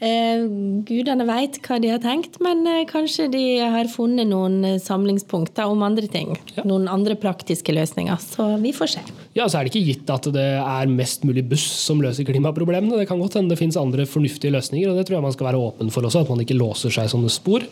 Eh, 0.01 0.43
gudene 0.89 1.27
veit 1.29 1.59
hva 1.61 1.77
de 1.81 1.91
har 1.93 2.01
tenkt, 2.01 2.39
men 2.41 2.63
eh, 2.69 2.87
kanskje 2.89 3.27
de 3.33 3.43
har 3.61 3.89
funnet 3.93 4.29
noen 4.31 4.63
eh, 4.65 4.79
samlingspunkter 4.81 5.69
om 5.69 5.85
andre 5.85 6.09
ting. 6.09 6.33
Ja. 6.57 6.65
Noen 6.69 6.89
andre 6.89 7.19
praktiske 7.21 7.75
løsninger. 7.77 8.17
Så 8.21 8.47
vi 8.63 8.73
får 8.77 8.95
se. 8.95 9.03
Ja, 9.37 9.45
så 9.45 9.61
er 9.61 9.67
det 9.67 9.75
ikke 9.75 9.85
gitt 9.91 10.13
at 10.13 10.27
det 10.33 10.47
er 10.59 10.91
mest 10.91 11.27
mulig 11.29 11.45
buss 11.51 11.67
som 11.85 12.01
løser 12.01 12.25
klimaproblemene. 12.29 12.97
Det 12.97 13.07
kan 13.11 13.21
godt 13.21 13.37
hende 13.37 13.53
det 13.53 13.61
finnes 13.61 13.77
andre 13.81 14.09
fornuftige 14.09 14.55
løsninger, 14.57 14.89
og 14.89 14.97
det 14.97 15.05
tror 15.09 15.19
jeg 15.19 15.27
man 15.29 15.37
skal 15.37 15.51
være 15.51 15.61
åpen 15.69 15.93
for 15.93 16.09
også. 16.09 16.25
At 16.25 16.33
man 16.33 16.41
ikke 16.47 16.57
låser 16.59 16.97
seg 16.97 17.13
sånne 17.13 17.33
spor. 17.33 17.67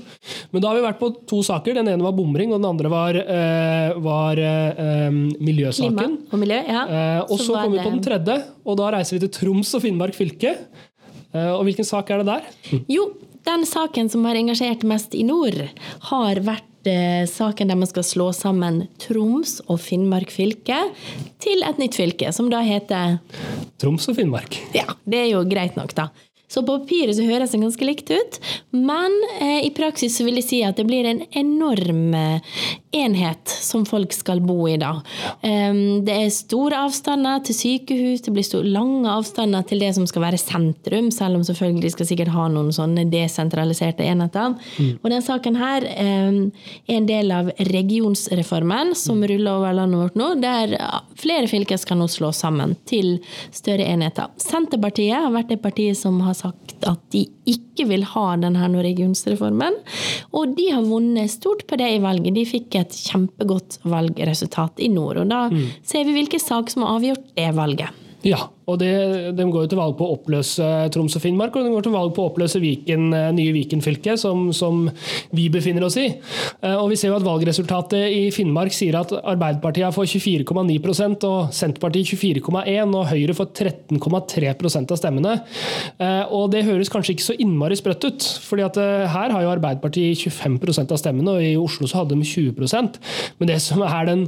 Men 0.52 0.64
da 0.64 0.70
har 0.70 0.78
vi 0.78 0.84
vært 0.84 1.00
på 1.00 1.10
to 1.32 1.40
saker. 1.48 1.80
Den 1.80 1.88
ene 1.94 2.04
var 2.04 2.16
bomring, 2.16 2.52
og 2.52 2.60
den 2.60 2.68
andre 2.68 2.92
var, 2.92 3.18
eh, 3.24 3.96
var 4.04 4.42
øh, 4.44 5.18
miljøsaken. 5.40 5.96
Klima 5.96 6.36
og 6.36 6.44
miljø, 6.44 6.60
ja. 6.60 6.84
Eh, 6.84 7.24
og 7.24 7.38
så, 7.40 7.48
så 7.48 7.64
kom 7.64 7.72
vi 7.72 7.80
på 7.80 7.96
den 7.96 8.04
tredje, 8.04 8.38
og 8.68 8.78
da 8.82 8.92
reiser 8.98 9.16
vi 9.16 9.24
til 9.24 9.34
Troms 9.40 9.72
og 9.74 9.84
Finnmark 9.88 10.16
fylke. 10.18 10.54
Eh, 11.34 11.52
og 11.52 11.64
hvilken 11.68 11.86
sak 11.86 12.10
er 12.10 12.22
det 12.22 12.30
der? 12.30 12.84
Jo, 12.90 13.10
den 13.48 13.66
saken 13.68 14.10
som 14.12 14.24
har 14.28 14.38
engasjert 14.38 14.86
mest 14.88 15.14
i 15.16 15.24
nord, 15.26 15.60
har 16.10 16.40
vært 16.44 16.88
eh, 16.90 17.24
saken 17.28 17.70
der 17.70 17.80
man 17.80 17.90
skal 17.90 18.06
slå 18.06 18.30
sammen 18.36 18.84
Troms 19.02 19.58
og 19.66 19.80
Finnmark 19.84 20.32
fylke 20.34 20.80
til 21.42 21.64
et 21.66 21.80
nytt 21.80 21.98
fylke, 21.98 22.32
som 22.34 22.50
da 22.52 22.62
heter 22.64 23.18
Troms 23.80 24.08
og 24.10 24.18
Finnmark. 24.18 24.60
Ja, 24.76 24.88
det 25.08 25.26
er 25.26 25.30
jo 25.34 25.44
greit 25.48 25.78
nok, 25.78 25.94
da. 25.98 26.10
Så 26.48 26.62
på 26.64 26.78
papiret 26.80 27.12
så 27.16 27.26
høres 27.28 27.52
det 27.52 27.60
ganske 27.60 27.84
likt 27.84 28.08
ut, 28.08 28.38
men 28.72 29.12
eh, 29.36 29.66
i 29.66 29.72
praksis 29.76 30.16
så 30.16 30.24
vil 30.24 30.40
jeg 30.40 30.46
si 30.46 30.60
at 30.64 30.80
det 30.80 30.86
blir 30.88 31.04
en 31.04 31.20
enorm 31.36 32.14
eh, 32.16 32.62
enhet 32.94 33.48
som 33.48 33.84
folk 33.86 34.12
skal 34.16 34.40
bo 34.44 34.62
i 34.68 34.76
da. 34.80 34.94
Det 35.42 36.14
er 36.14 36.30
store 36.32 36.78
avstander 36.86 37.42
til 37.44 37.56
sykehus, 37.56 38.22
det 38.24 38.32
blir 38.32 38.46
store, 38.46 38.68
lange 38.72 39.10
avstander 39.12 39.66
til 39.68 39.82
det 39.82 39.90
som 39.96 40.06
skal 40.08 40.24
være 40.24 40.40
sentrum, 40.40 41.10
selv 41.14 41.38
om 41.38 41.44
selvfølgelig 41.44 41.84
de 41.84 41.92
skal 41.92 42.08
sikkert 42.08 42.32
ha 42.32 42.46
noen 42.52 42.70
sånne 42.74 43.04
desentraliserte 43.12 44.06
enheter. 44.08 44.54
Mm. 44.78 44.94
Og 45.02 45.10
den 45.12 45.24
saken 45.24 45.58
her 45.60 45.86
er 45.92 46.38
en 46.96 47.08
del 47.08 47.32
av 47.34 47.50
regionsreformen 47.68 48.94
som 48.98 49.20
mm. 49.20 49.28
ruller 49.32 49.52
over 49.58 49.76
landet 49.76 50.02
vårt 50.04 50.18
nå, 50.20 50.30
der 50.42 50.76
flere 51.18 51.50
fylker 51.50 51.80
skal 51.80 52.00
nå 52.00 52.08
slås 52.12 52.40
sammen 52.44 52.76
til 52.88 53.18
større 53.52 53.84
enheter. 53.88 54.32
Senterpartiet 54.40 55.18
har 55.18 55.34
vært 55.34 55.52
det 55.52 55.60
partiet 55.64 55.98
som 55.98 56.22
har 56.24 56.36
sagt 56.38 56.76
at 56.88 57.04
de 57.12 57.26
ikke 57.48 57.88
vil 57.88 58.04
ha 58.14 58.26
denne 58.40 58.82
regionsreformen. 58.84 59.76
Og 60.36 60.54
de 60.56 60.68
har 60.72 60.84
vunnet 60.86 61.30
stort 61.32 61.64
på 61.68 61.78
det 61.80 61.88
i 61.94 62.02
valget. 62.02 62.34
De 62.36 62.44
fikk 62.48 62.77
et 62.80 63.00
kjempegodt 63.08 63.80
valgresultat 63.88 64.82
i 64.84 64.90
nord. 64.92 65.22
Og 65.22 65.30
da 65.30 65.46
mm. 65.52 65.66
ser 65.86 66.06
vi 66.08 66.16
hvilke 66.18 66.40
saker 66.42 66.74
som 66.74 66.86
har 66.86 66.98
avgjort 66.98 67.26
det 67.38 67.50
valget. 67.56 68.06
Ja, 68.26 68.48
og 68.68 68.76
det, 68.82 68.92
De 69.36 69.46
går 69.48 69.64
jo 69.64 69.70
til 69.72 69.80
valg 69.80 69.96
på 69.96 70.04
å 70.04 70.14
oppløse 70.18 70.66
Troms 70.92 71.16
og 71.16 71.24
Finnmark, 71.24 71.56
og 71.56 71.64
de 71.64 71.72
går 71.72 71.86
til 71.86 71.94
valg 71.94 72.12
på 72.16 72.24
å 72.24 72.30
oppløse 72.30 72.60
Viken, 72.60 73.08
eh, 73.16 73.30
nye 73.32 73.54
Viken 73.56 73.80
fylke, 73.84 74.16
som, 74.20 74.50
som, 74.56 74.86
vi 75.32 75.48
befinner 75.52 75.86
oss 75.86 75.96
i. 76.00 76.06
Eh, 76.10 76.74
og 76.74 76.90
vi 76.92 76.98
ser 77.00 77.12
jo 77.12 77.18
at 77.18 77.24
Valgresultatet 77.24 78.12
i 78.12 78.28
Finnmark 78.34 78.74
sier 78.76 78.98
at 79.00 79.14
Arbeiderpartiet 79.18 79.94
får 79.96 80.10
24,9% 80.12 81.24
og 81.28 81.54
Senterpartiet 81.56 82.12
24,1 82.12 82.92
og 82.98 83.08
Høyre 83.08 83.36
får 83.38 83.50
13,3% 83.54 84.94
av 84.94 85.00
stemmene. 85.00 85.38
Eh, 85.96 86.24
og 86.28 86.50
Det 86.52 86.64
høres 86.68 86.92
kanskje 86.92 87.16
ikke 87.16 87.28
så 87.30 87.38
innmari 87.40 87.78
sprøtt 87.78 88.04
ut, 88.04 88.28
fordi 88.44 88.66
at 88.66 88.76
her 89.14 89.32
har 89.32 89.44
jo 89.44 89.52
Arbeiderpartiet 89.54 90.26
25% 90.28 90.92
av 90.92 91.00
stemmene, 91.00 91.36
og 91.38 91.44
i 91.44 91.56
Oslo 91.60 91.88
så 91.88 92.02
hadde 92.02 92.16
de 92.16 92.26
20% 92.26 92.98
Men 93.38 93.50
det 93.50 93.58
som 93.62 93.82
er 93.84 94.08
den, 94.08 94.26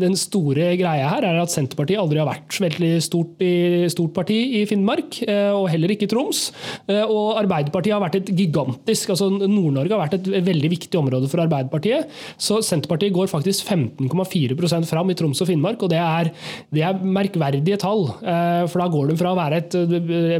den 0.00 0.16
store 0.18 0.72
greia 0.80 1.08
her, 1.08 1.24
er 1.28 1.40
at 1.40 1.52
Senterpartiet 1.52 2.00
aldri 2.00 2.20
har 2.20 2.28
vært 2.28 2.60
veldig 2.62 2.92
stort 3.04 3.40
i 3.44 3.61
stort 3.92 4.14
parti 4.16 4.38
i 4.60 4.62
Finnmark, 4.68 5.20
eh, 5.26 5.50
og 5.54 5.68
heller 5.72 5.92
ikke 5.94 6.06
i 6.08 6.10
Troms. 6.10 6.44
Eh, 6.88 7.02
og 7.02 7.38
Arbeiderpartiet 7.40 7.94
har 7.94 8.02
vært 8.02 8.20
et 8.20 8.32
gigantisk 8.36 9.12
altså 9.12 9.28
Nord-Norge 9.32 9.94
har 9.94 10.02
vært 10.02 10.16
et 10.18 10.46
veldig 10.46 10.70
viktig 10.72 10.98
område 10.98 11.30
for 11.30 11.42
Arbeiderpartiet. 11.44 12.10
Så 12.40 12.60
Senterpartiet 12.64 13.14
går 13.14 13.30
faktisk 13.30 13.68
15,4% 13.68 14.88
fram 14.88 15.12
i 15.12 15.16
Troms 15.18 15.42
og 15.42 15.50
Finnmark, 15.50 15.82
og 15.82 15.92
det 15.92 16.00
er, 16.00 16.32
det 16.72 16.86
er, 16.86 17.00
merkverdige 17.02 17.78
tall. 17.82 18.06
Eh, 18.22 18.64
for 18.70 18.82
da 18.82 18.88
går 18.92 19.10
de 19.10 19.18
fra 19.20 19.32
å 19.32 19.38
være 19.38 19.60
et 19.62 19.76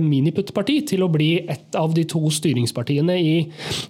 miniputtparti 0.03 0.81
til 0.93 1.05
å 1.05 1.11
bli 1.13 1.33
et 1.43 1.79
av 1.79 1.93
de 1.95 2.05
to 2.09 2.23
styringspartiene 2.33 3.17
i, 3.19 3.35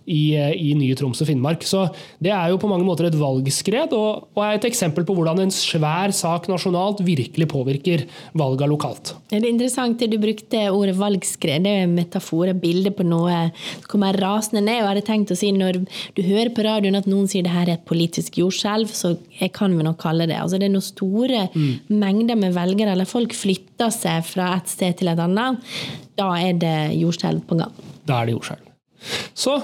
i, 0.07 0.23
i 0.37 0.73
nye 0.79 0.97
Troms 0.99 1.23
og 1.23 1.31
Finnmark. 1.31 1.67
Så 1.69 1.85
det 2.23 2.33
er 2.35 2.53
jo 2.53 2.61
på 2.63 2.71
mange 2.71 2.87
måter 2.87 3.09
et 3.09 3.19
valgskred, 3.19 3.95
og, 3.97 4.29
og 4.35 4.45
er 4.45 4.59
et 4.59 4.69
eksempel 4.69 5.07
på 5.09 5.17
hvordan 5.17 5.45
en 5.45 5.55
svær 5.55 6.15
sak 6.17 6.49
nasjonalt 6.51 7.03
virkelig 7.07 7.49
påvirker 7.53 8.07
valga 8.39 8.69
lokalt. 8.71 9.15
Det 9.33 9.41
er 9.41 9.49
interessant 9.49 9.97
det 9.97 10.11
du 10.13 10.19
brukte 10.21 10.61
ordet 10.69 10.93
valgskred. 10.99 11.65
Det 11.65 11.71
er 11.73 11.87
en 11.87 11.95
metafor, 11.97 12.51
et 12.51 12.61
bilde 12.61 12.93
på 12.93 13.07
noe 13.07 13.37
som 13.55 13.87
kommer 13.89 14.19
rasende 14.21 14.61
ned. 14.61 14.83
og 14.83 14.85
jeg 14.85 14.91
hadde 14.91 15.05
tenkt 15.07 15.33
å 15.33 15.39
si 15.39 15.53
Når 15.57 15.81
du 16.17 16.23
hører 16.23 16.53
på 16.53 16.65
radioen 16.67 16.99
at 16.99 17.09
noen 17.09 17.29
sier 17.31 17.47
det 17.47 17.55
her 17.55 17.69
er 17.69 17.79
et 17.79 17.87
politisk 17.89 18.37
jordskjelv, 18.43 18.93
så 18.93 19.17
jeg 19.41 19.53
kan 19.57 19.73
vi 19.77 19.87
nok 19.87 20.01
kalle 20.03 20.29
det 20.29 20.37
altså 20.37 20.61
Det 20.61 20.69
er 20.69 20.75
noen 20.75 20.85
store 20.85 21.47
mm. 21.55 21.89
mengder 21.89 22.37
med 22.37 22.53
velgere, 22.57 22.93
eller 22.93 23.09
folk 23.09 23.33
flytter 23.33 23.93
seg 23.95 24.25
fra 24.29 24.53
et 24.59 24.69
sted 24.69 25.01
til 25.01 25.13
et 25.13 25.25
annet. 25.25 25.63
Da 26.21 26.29
er 26.37 26.59
det 26.61 26.77
jordskjelv 27.01 27.47
på 27.49 27.57
gang. 27.63 27.73
Da 28.05 28.21
er 28.21 28.29
det 28.29 28.37
jordskjelv. 28.37 28.69
Så 29.35 29.57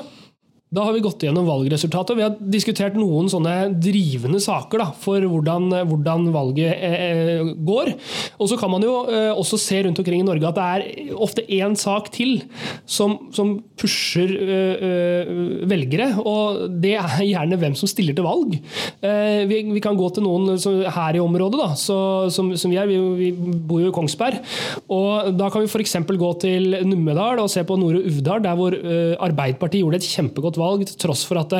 da 0.69 0.85
har 0.85 0.93
vi 0.93 1.01
gått 1.01 1.23
gjennom 1.25 1.47
valgresultatet. 1.49 2.17
Vi 2.19 2.25
har 2.27 2.35
diskutert 2.53 2.97
noen 2.99 3.31
sånne 3.33 3.71
drivende 3.81 4.41
saker 4.43 4.83
da, 4.83 4.89
for 5.01 5.25
hvordan, 5.25 5.73
hvordan 5.89 6.27
valget 6.35 6.83
eh, 6.85 7.53
går. 7.65 7.95
Og 8.37 8.51
så 8.51 8.59
kan 8.61 8.75
man 8.75 8.85
jo 8.85 8.99
eh, 9.09 9.31
også 9.33 9.57
se 9.61 9.81
rundt 9.87 10.03
omkring 10.03 10.21
i 10.21 10.27
Norge 10.29 10.51
at 10.51 10.59
det 10.59 10.67
er 10.69 11.15
ofte 11.17 11.45
én 11.57 11.77
sak 11.79 12.11
til 12.13 12.43
som, 12.85 13.17
som 13.33 13.55
pusher 13.81 14.35
eh, 14.37 14.75
eh 14.89 15.33
velgere. 15.69 16.11
Og 16.21 16.69
det 16.83 16.95
er 17.01 17.25
gjerne 17.25 17.57
hvem 17.61 17.79
som 17.79 17.89
stiller 17.89 18.17
til 18.17 18.29
valg. 18.29 18.59
Eh, 19.01 19.49
vi, 19.49 19.63
vi, 19.73 19.83
kan 19.85 19.97
gå 19.97 20.11
til 20.13 20.27
noen 20.27 20.61
her 20.93 21.17
i 21.17 21.25
området, 21.25 21.63
da, 21.63 21.71
så, 21.81 21.99
som, 22.35 22.53
som, 22.61 22.69
vi 22.69 22.77
er. 22.77 22.91
Vi, 22.91 23.01
vi, 23.17 23.33
bor 23.69 23.81
jo 23.81 23.89
i 23.89 23.97
Kongsberg. 23.97 24.45
og 24.93 25.33
Da 25.39 25.49
kan 25.49 25.65
vi 25.65 25.73
f.eks. 25.73 25.97
gå 26.13 26.31
til 26.45 26.77
Numedal 26.85 27.41
og 27.41 27.49
se 27.53 27.65
på 27.65 27.81
Nore 27.81 28.05
Uvdal, 28.05 28.45
der 28.45 28.61
hvor 28.61 28.77
eh, 28.77 29.17
Arbeiderpartiet 29.17 29.81
gjorde 29.81 30.03
et 30.03 30.13
kjempegodt 30.13 30.58
valg, 30.61 30.87
til 30.89 30.99
tross 31.07 31.25
for 31.29 31.43
at, 31.43 31.55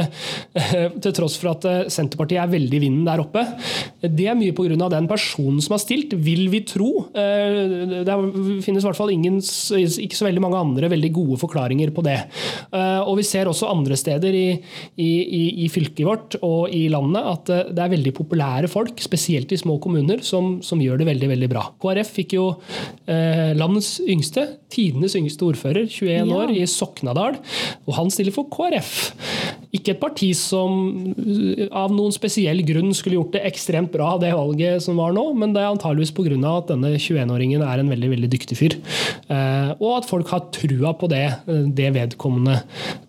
til 1.05 1.17
tross 1.17 1.39
for 1.41 1.53
at 1.55 1.93
Senterpartiet 1.93 2.43
er 2.43 2.53
veldig 2.53 2.79
i 2.79 2.83
vinden 2.83 3.07
der 3.09 3.23
oppe. 3.23 3.43
Det 4.03 4.29
er 4.31 4.37
mye 4.39 4.55
pga. 4.57 4.89
den 4.93 5.09
personen 5.11 5.61
som 5.65 5.75
har 5.75 5.83
stilt, 5.83 6.15
vil 6.15 6.49
vi 6.53 6.63
tro. 6.67 7.09
Eh, 7.17 8.05
det 8.07 8.17
finnes 8.65 8.85
i 8.85 8.87
hvert 8.87 8.99
fall 8.99 9.13
ingen, 9.15 9.41
ikke 9.41 10.19
så 10.19 10.29
veldig 10.29 10.45
mange 10.45 10.61
andre 10.61 10.91
veldig 10.93 11.11
gode 11.15 11.39
forklaringer 11.41 11.93
på 11.95 12.05
det. 12.07 12.19
Eh, 12.73 13.01
og 13.03 13.17
Vi 13.19 13.27
ser 13.27 13.51
også 13.51 13.71
andre 13.71 13.97
steder 13.99 14.35
i, 14.35 14.49
i, 14.97 15.65
i 15.65 15.69
fylket 15.73 16.05
vårt 16.07 16.39
og 16.43 16.71
i 16.75 16.87
landet 16.93 17.27
at 17.33 17.53
eh, 17.55 17.73
det 17.75 17.85
er 17.85 17.95
veldig 17.97 18.15
populære 18.17 18.71
folk, 18.71 19.01
spesielt 19.03 19.53
i 19.53 19.61
små 19.61 19.79
kommuner, 19.83 20.23
som, 20.23 20.59
som 20.63 20.81
gjør 20.83 21.01
det 21.01 21.09
veldig 21.11 21.33
veldig 21.35 21.51
bra. 21.51 21.67
KrF 21.83 22.15
fikk 22.19 22.37
jo 22.39 22.47
landets 23.09 23.99
yngste, 24.05 24.45
tidenes 24.73 25.15
yngste 25.17 25.47
ordfører, 25.47 25.87
21 25.89 26.09
ja. 26.13 26.25
år, 26.37 26.53
i 26.53 26.65
Soknadal. 26.69 27.39
Og 27.87 27.97
han 27.97 28.13
stiller 28.13 28.35
for 28.35 28.49
KrF. 28.53 28.88
death 28.89 29.58
Ikke 29.75 29.93
et 29.93 30.01
parti 30.01 30.31
som 30.37 31.13
av 31.69 31.93
noen 31.93 32.15
spesiell 32.15 32.63
grunn 32.67 32.95
skulle 32.97 33.19
gjort 33.19 33.35
det 33.37 33.45
ekstremt 33.49 33.93
bra, 33.93 34.15
det 34.21 34.33
valget 34.37 34.85
som 34.85 34.97
var 35.01 35.13
nå, 35.17 35.27
men 35.37 35.53
det 35.53 35.63
er 35.63 35.73
antageligvis 35.73 36.15
pga. 36.17 36.39
at 36.49 36.71
denne 36.71 36.95
21-åringen 36.97 37.63
er 37.65 37.83
en 37.83 37.91
veldig 37.93 38.11
veldig 38.15 38.31
dyktig 38.33 38.57
fyr. 38.59 38.77
Eh, 39.29 39.71
og 39.77 39.99
at 39.99 40.09
folk 40.09 40.29
har 40.33 40.47
trua 40.55 40.95
på 40.97 41.09
det, 41.11 41.27
det 41.77 41.91
vedkommende 41.95 42.63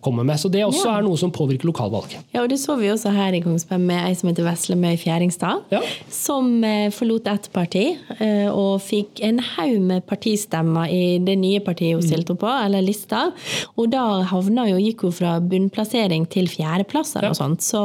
kommer 0.04 0.24
med. 0.24 0.40
Så 0.40 0.50
det 0.52 0.64
også 0.64 0.86
ja. 0.88 0.98
er 0.98 1.06
noe 1.06 1.18
som 1.20 1.32
påvirker 1.32 1.68
lokalvalget. 1.68 2.20
Ja, 2.34 2.42
og 2.44 2.50
det 2.52 2.60
så 2.62 2.76
vi 2.80 2.90
også 2.92 3.12
her 3.14 3.36
i 3.36 3.42
Kongsberg 3.44 3.82
med 3.84 4.02
ei 4.04 4.14
som 4.18 4.30
heter 4.30 4.46
Vesle 4.46 4.76
Møy 4.80 4.98
Fjæringstad, 5.00 5.64
ja. 5.72 5.80
som 6.12 6.52
eh, 6.66 6.88
forlot 6.94 7.28
ett 7.30 7.48
parti 7.54 7.86
eh, 8.18 8.48
og 8.50 8.80
fikk 8.84 9.22
en 9.26 9.40
haug 9.54 9.78
med 9.88 10.04
partistemmer 10.08 10.92
i 10.92 11.18
det 11.24 11.38
nye 11.40 11.62
partiet 11.64 11.96
hun 11.96 12.04
mm. 12.04 12.08
stilte 12.10 12.36
på, 12.40 12.50
eller 12.50 12.84
lista. 12.84 13.28
Og 13.76 13.90
da 13.92 14.04
havna 14.30 14.68
jo, 14.70 14.80
gikk 14.80 15.06
hun 15.06 15.16
fra 15.16 15.36
bunnplassering 15.40 16.28
til 16.30 16.49
fjerdeplass 16.52 17.14
eller 17.16 17.30
ja. 17.30 17.34
noe 17.34 17.40
sånt. 17.40 17.64
Så 17.66 17.84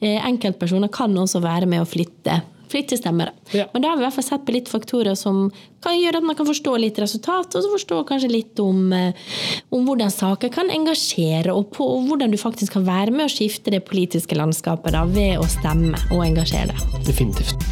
enkeltpersoner 0.00 0.92
kan 0.92 1.14
også 1.18 1.42
være 1.44 1.70
med 1.70 1.84
å 1.84 1.88
flytte 1.88 2.40
flytte 2.70 2.96
stemmere. 2.96 3.32
Ja. 3.50 3.66
Men 3.72 3.82
da 3.82 3.90
har 3.90 3.98
vi 3.98 4.04
i 4.04 4.06
hvert 4.06 4.14
fall 4.14 4.26
sett 4.26 4.46
på 4.46 4.54
litt 4.54 4.70
faktorer 4.70 5.16
som 5.18 5.48
kan 5.82 5.96
gjøre 5.98 6.20
at 6.20 6.26
man 6.26 6.38
kan 6.38 6.48
forstå 6.48 6.76
litt 6.78 7.00
resultat, 7.02 7.56
og 7.56 7.64
så 7.64 7.72
forstå 7.72 8.00
kanskje 8.08 8.30
litt 8.30 8.62
om, 8.62 8.92
om 9.74 9.88
hvordan 9.88 10.12
saker 10.14 10.52
kan 10.54 10.70
engasjere, 10.72 11.50
og, 11.54 11.72
på, 11.74 11.86
og 11.96 12.06
hvordan 12.10 12.30
du 12.30 12.38
faktisk 12.40 12.78
kan 12.78 12.86
være 12.86 13.14
med 13.14 13.26
å 13.26 13.32
skifte 13.32 13.74
det 13.74 13.82
politiske 13.88 14.38
landskapet 14.38 14.94
da, 14.94 15.04
ved 15.08 15.40
å 15.40 15.50
stemme 15.50 15.98
og 16.12 16.24
engasjere 16.28 16.70
deg. 16.74 16.98
Definitivt. 17.10 17.68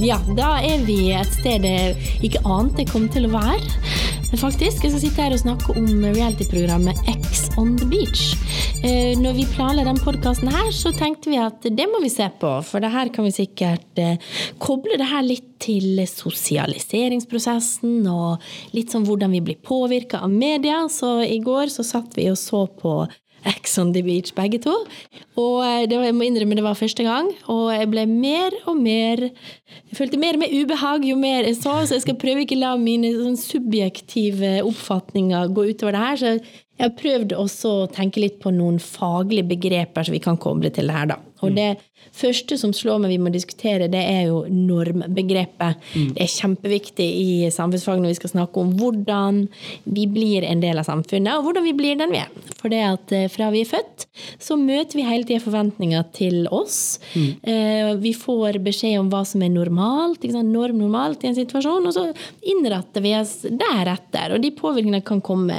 Ja, 0.00 0.16
da 0.38 0.54
er 0.64 0.80
vi 0.86 1.12
et 1.12 1.34
sted 1.36 1.66
jeg 1.68 1.98
ikke 2.24 2.40
ante 2.48 2.80
jeg 2.80 2.88
kom 2.88 3.10
til 3.12 3.28
å 3.28 3.34
være 3.34 3.91
faktisk. 4.40 4.84
Jeg 4.84 4.92
skal 4.92 5.00
sitte 5.02 5.24
her 5.24 5.34
og 5.34 5.40
snakke 5.42 5.74
om 5.76 5.86
reality-programmet 6.04 6.98
X 7.10 7.48
on 7.60 7.74
the 7.80 7.86
beach. 7.88 8.32
Eh, 8.82 9.12
når 9.20 9.36
vi 9.36 9.46
planla 9.52 9.84
den 9.86 10.00
podkasten 10.00 10.50
her, 10.52 10.70
så 10.74 10.92
tenkte 10.96 11.30
vi 11.32 11.38
at 11.40 11.62
det 11.62 11.86
må 11.90 12.00
vi 12.02 12.10
se 12.12 12.28
på. 12.40 12.52
For 12.66 12.82
det 12.82 12.92
her 12.94 13.10
kan 13.14 13.26
vi 13.28 13.34
sikkert 13.34 14.00
eh, 14.00 14.16
koble 14.62 14.96
det 15.00 15.10
her 15.10 15.22
litt 15.26 15.48
til 15.62 16.00
sosialiseringsprosessen 16.08 18.06
og 18.10 18.42
litt 18.74 18.90
sånn 18.94 19.06
hvordan 19.06 19.36
vi 19.36 19.42
blir 19.44 19.60
påvirka 19.62 20.22
av 20.24 20.32
media. 20.32 20.88
Så 20.90 21.20
i 21.26 21.38
går 21.42 21.70
så 21.74 21.86
satt 21.86 22.16
vi 22.18 22.30
og 22.32 22.38
så 22.40 22.64
på 22.66 23.02
Ex 23.48 23.76
on 23.78 23.92
the 23.94 24.02
Beach, 24.06 24.32
begge 24.36 24.60
to. 24.62 24.74
Og 25.40 25.62
eh, 25.66 25.84
det 25.90 25.98
jeg 25.98 26.16
må 26.16 26.26
innrømme 26.26 26.56
det 26.58 26.64
var 26.64 26.78
første 26.78 27.06
gang, 27.06 27.30
og 27.50 27.72
jeg 27.74 27.88
ble 27.92 28.06
mer 28.10 28.56
og 28.66 28.78
mer 28.78 29.24
Jeg 29.28 29.96
følte 29.96 30.20
mer 30.20 30.36
og 30.36 30.42
mer 30.42 30.52
ubehag 30.52 31.06
jo 31.08 31.16
mer 31.20 31.48
jeg 31.48 31.58
så, 31.58 31.74
så 31.86 31.96
jeg 31.96 32.04
skal 32.06 32.18
prøve 32.20 32.44
ikke 32.44 32.60
la 32.60 32.74
mine 32.80 33.10
sånn, 33.16 33.38
subjektive 33.40 34.58
oppfatninger 34.66 35.52
gå 35.52 35.66
utover 35.72 35.96
det 35.96 36.04
her. 36.04 36.20
Så 36.20 36.32
jeg 36.36 36.86
har 36.86 36.94
prøvd 36.98 37.36
også 37.36 37.74
å 37.82 37.90
tenke 37.92 38.22
litt 38.22 38.38
på 38.42 38.52
noen 38.54 38.80
faglige 38.82 39.48
begreper 39.52 40.06
som 40.06 40.16
vi 40.16 40.22
kan 40.24 40.40
koble 40.40 40.72
til 40.72 40.88
det 40.88 40.96
her, 40.96 41.12
da. 41.14 41.20
Og 41.42 41.52
mm. 41.52 41.56
det 41.58 41.70
første 42.12 42.56
som 42.58 42.72
slår 42.74 43.02
meg 43.02 43.14
vi 43.14 43.20
må 43.22 43.32
diskutere, 43.32 43.88
det 43.90 44.00
er 44.00 44.26
jo 44.28 44.42
normbegrepet. 44.50 45.80
Mm. 45.94 46.08
Det 46.16 46.24
er 46.24 46.32
kjempeviktig 46.32 47.06
i 47.06 47.32
samfunnsfag 47.54 48.02
når 48.02 48.12
vi 48.12 48.18
skal 48.20 48.34
snakke 48.34 48.62
om 48.62 48.72
hvordan 48.78 49.44
vi 49.84 50.06
blir 50.10 50.46
en 50.48 50.62
del 50.62 50.80
av 50.80 50.88
samfunnet, 50.88 51.34
og 51.36 51.46
hvordan 51.46 51.66
vi 51.66 51.74
blir 51.78 51.98
den 52.00 52.14
vi 52.14 52.22
er. 52.22 52.30
For 52.58 52.72
det 52.72 52.82
at 52.86 53.14
eh, 53.16 53.28
fra 53.32 53.50
vi 53.54 53.64
er 53.64 53.70
født, 53.70 54.06
så 54.42 54.58
møter 54.60 54.98
vi 54.98 55.06
hele 55.06 55.26
tida 55.28 55.42
forventninger 55.42 56.04
til 56.16 56.46
oss. 56.52 57.00
Mm. 57.14 57.30
Eh, 57.52 57.92
vi 58.02 58.14
får 58.16 58.60
beskjed 58.64 58.98
om 59.00 59.10
hva 59.12 59.24
som 59.28 59.42
er 59.44 59.52
normalt, 59.54 60.26
norm 60.42 60.78
normalt 60.80 61.24
i 61.24 61.30
en 61.30 61.38
situasjon, 61.38 61.86
og 61.88 61.94
så 61.96 62.06
innretter 62.52 63.04
vi 63.04 63.14
oss 63.18 63.38
deretter. 63.46 64.34
Og 64.34 64.42
de 64.42 64.52
påvirkningene 64.54 65.04
kan 65.06 65.22
komme 65.24 65.58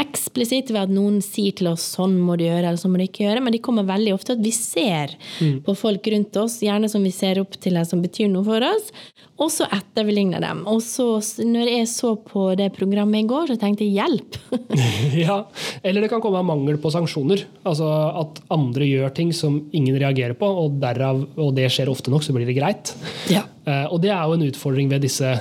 eksplisitt 0.00 0.72
ved 0.74 0.86
at 0.86 0.94
noen 0.94 1.20
sier 1.24 1.54
til 1.56 1.70
oss 1.72 1.86
sånn 1.96 2.16
må 2.20 2.38
du 2.38 2.46
gjøre, 2.46 2.66
eller 2.66 2.80
sånn 2.80 2.94
må 2.94 3.00
du 3.00 3.06
ikke 3.06 3.26
gjøre, 3.26 3.44
men 3.44 3.54
de 3.54 3.62
kommer 3.64 3.86
veldig 3.88 4.14
ofte 4.16 4.36
at 4.36 4.44
vi 4.44 4.52
ser 4.54 5.13
mm. 5.40 5.58
på 5.66 5.74
folk 5.78 6.08
rundt 6.14 6.38
oss, 6.40 6.60
gjerne 6.64 6.90
som 6.90 7.04
vi 7.04 7.12
ser 7.14 7.40
opp 7.42 7.58
til, 7.60 7.78
som 7.88 8.02
betyr 8.04 8.30
noe 8.32 8.46
for 8.46 8.64
oss, 8.66 8.90
og 9.40 9.50
så 9.50 9.66
etterligner 9.74 10.42
dem. 10.44 10.62
Og 10.70 10.80
så, 10.84 11.06
når 11.42 11.70
jeg 11.72 11.90
så 11.90 12.14
på 12.20 12.46
det 12.58 12.70
programmet 12.76 13.24
i 13.24 13.28
går, 13.30 13.50
så 13.50 13.58
tenkte 13.60 13.86
jeg 13.86 13.98
hjelp! 13.98 14.38
ja, 15.24 15.40
eller 15.82 16.04
det 16.04 16.10
kan 16.12 16.22
komme 16.24 16.42
av 16.42 16.48
mangel 16.48 16.78
på 16.82 16.92
sanksjoner. 16.94 17.46
Altså 17.66 17.88
at 18.24 18.42
andre 18.54 18.88
gjør 18.88 19.14
ting 19.16 19.32
som 19.36 19.62
ingen 19.74 19.98
reagerer 20.00 20.36
på, 20.38 20.48
og, 20.64 20.78
derav, 20.82 21.24
og 21.34 21.54
det 21.56 21.70
skjer 21.72 21.92
ofte 21.92 22.12
nok, 22.14 22.26
så 22.26 22.34
blir 22.36 22.48
det 22.48 22.58
greit. 22.58 22.94
Ja. 23.32 23.46
Uh, 23.64 23.86
og 23.94 24.02
det 24.04 24.12
er 24.12 24.22
jo 24.28 24.36
en 24.36 24.46
utfordring 24.50 24.90
ved 24.92 25.06
disse 25.06 25.34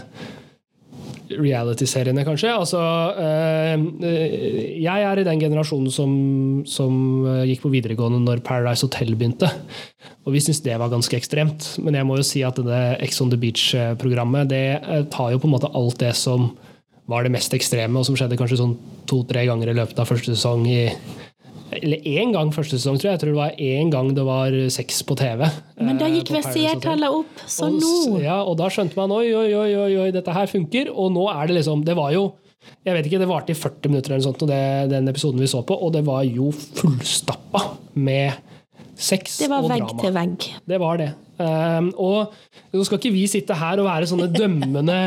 reality-seriene, 1.32 2.26
kanskje. 2.28 2.52
Altså, 2.52 2.82
øh, 3.18 3.86
jeg 4.84 5.06
er 5.08 5.20
i 5.20 5.26
den 5.28 5.40
generasjonen 5.42 5.92
som, 5.94 6.12
som 6.70 6.94
eh, 7.30 7.46
gikk 7.52 7.64
på 7.66 7.74
videregående 7.74 8.22
når 8.24 8.44
Paradise 8.46 8.86
Hotel 8.88 9.16
begynte. 9.16 9.50
Og 10.28 10.36
vi 10.36 10.44
syntes 10.44 10.64
det 10.66 10.78
var 10.80 10.92
ganske 10.92 11.18
ekstremt. 11.18 11.74
Men 11.84 12.00
jeg 12.00 12.08
må 12.08 12.20
jo 12.20 12.28
si 12.28 12.44
at 12.46 12.60
det 12.60 12.84
Ex 13.04 13.22
on 13.24 13.32
the 13.34 13.40
Beach-programmet 13.40 14.52
det 14.52 14.66
tar 15.14 15.34
jo 15.34 15.42
på 15.42 15.50
en 15.50 15.56
måte 15.56 15.72
alt 15.74 16.00
det 16.04 16.14
som 16.20 16.52
var 17.12 17.26
det 17.26 17.34
mest 17.34 17.54
ekstreme, 17.56 18.00
og 18.00 18.08
som 18.08 18.16
skjedde 18.16 18.38
kanskje 18.40 18.62
sånn 18.62 18.78
to-tre 19.10 19.44
ganger 19.50 19.72
i 19.72 19.76
løpet 19.76 19.98
av 20.00 20.08
første 20.08 20.32
sesong 20.32 20.64
i 20.72 20.86
eller 21.82 22.06
én 22.08 22.34
gang 22.36 22.52
første 22.54 22.78
sesong, 22.78 23.00
tror 23.00 23.10
jeg. 23.12 23.18
Jeg 23.18 23.24
tror 23.24 23.34
det 23.34 23.40
var 23.40 23.58
én 23.62 23.92
gang 23.94 24.12
det 24.16 24.26
var 24.28 24.56
sex 24.74 25.02
på 25.08 25.18
TV. 25.20 25.46
Men 25.82 26.00
da 26.02 26.10
gikk 26.12 26.32
eh, 26.36 26.46
seertallet 26.46 27.20
opp, 27.22 27.44
så 27.48 27.68
og, 27.70 27.82
nå 27.82 28.22
Ja, 28.24 28.40
og 28.44 28.58
da 28.62 28.70
skjønte 28.74 29.00
man 29.00 29.14
oi, 29.16 29.28
oi, 29.34 29.50
oi, 29.58 29.70
oi, 29.74 29.92
oi, 30.06 30.08
dette 30.16 30.36
her 30.36 30.50
funker. 30.52 30.92
Og 30.94 31.12
nå 31.16 31.28
er 31.34 31.50
det 31.50 31.60
liksom 31.62 31.84
Det 31.88 31.98
var 32.00 32.14
jo 32.16 32.32
jeg 32.84 32.96
vet 32.96 33.08
ikke, 33.10 33.20
Det 33.20 33.28
varte 33.28 33.52
i 33.52 33.60
40 33.60 33.92
minutter, 33.92 34.14
eller 34.14 34.24
sånt, 34.24 34.44
det, 34.48 34.64
den 34.92 35.12
episoden 35.12 35.42
vi 35.44 35.50
så 35.52 35.64
på, 35.68 35.76
og 35.76 35.92
det 35.96 36.04
var 36.08 36.24
jo 36.24 36.52
fullstappa 36.52 37.64
med 38.00 38.53
sex 38.96 39.40
drama. 39.40 39.62
Det 39.62 39.70
var 39.70 39.70
vegg 39.74 39.94
til 40.00 40.16
vegg. 40.16 40.50
Det 40.70 40.80
var 40.82 41.02
det. 41.02 41.12
Um, 41.34 41.88
og 41.98 42.34
nå 42.76 42.84
skal 42.86 43.00
ikke 43.00 43.12
vi 43.16 43.24
sitte 43.28 43.56
her 43.58 43.80
og 43.82 43.88
være 43.88 44.08
sånne 44.12 44.28
dømmende, 44.30 44.98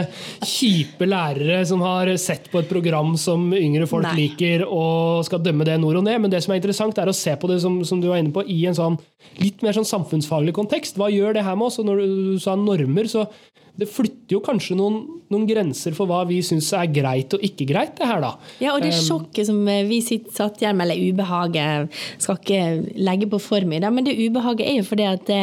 kjipe 0.42 1.06
lærere 1.06 1.60
som 1.68 1.84
har 1.86 2.10
sett 2.18 2.50
på 2.50 2.58
et 2.60 2.70
program 2.70 3.14
som 3.20 3.46
yngre 3.54 3.86
folk 3.86 4.08
Nei. 4.08 4.16
liker, 4.24 4.66
og 4.66 5.22
skal 5.28 5.44
dømme 5.44 5.66
det 5.68 5.78
nord 5.80 6.00
og 6.00 6.06
ned, 6.08 6.18
men 6.24 6.32
det 6.32 6.42
som 6.44 6.54
er 6.54 6.60
interessant, 6.60 6.98
er 6.98 7.12
å 7.12 7.14
se 7.16 7.36
på 7.38 7.50
det 7.50 7.60
som, 7.62 7.78
som 7.86 8.02
du 8.02 8.10
var 8.10 8.18
inne 8.18 8.34
på, 8.34 8.42
i 8.42 8.64
en 8.66 8.76
sånn 8.76 8.98
litt 9.38 9.62
mer 9.62 9.76
sånn 9.78 9.86
samfunnsfaglig 9.86 10.56
kontekst. 10.56 10.98
Hva 10.98 11.12
gjør 11.14 11.38
det 11.38 11.46
her 11.46 11.58
med 11.58 11.70
oss? 11.70 11.78
Og 11.82 11.86
når 11.88 12.02
du 12.02 12.42
sa 12.42 12.56
normer, 12.58 13.06
så 13.10 13.28
det 13.76 13.88
flytter 13.90 14.36
jo 14.36 14.40
kanskje 14.44 14.76
noen, 14.78 14.98
noen 15.32 15.46
grenser 15.48 15.94
for 15.96 16.08
hva 16.08 16.22
vi 16.28 16.38
syns 16.44 16.70
er 16.76 16.88
greit 16.92 17.34
og 17.36 17.42
ikke 17.44 17.66
greit, 17.68 17.94
det 17.98 18.08
her, 18.08 18.22
da. 18.24 18.32
Ja, 18.62 18.74
og 18.74 18.84
det 18.84 18.94
sjokket 18.96 19.48
som 19.50 19.60
eh, 19.68 19.84
vi 19.88 20.00
sitter, 20.04 20.32
satt 20.34 20.62
igjen 20.62 20.78
med, 20.78 20.88
eller 20.88 21.12
ubehaget, 21.12 21.98
skal 22.22 22.40
ikke 22.40 22.60
legge 22.96 23.28
på 23.32 23.40
for 23.42 23.66
mye, 23.68 23.90
men 23.92 24.06
det 24.06 24.16
ubehaget 24.16 24.64
er 24.66 24.78
jo 24.80 24.86
fordi 24.88 25.06
at 25.10 25.26
det, 25.28 25.42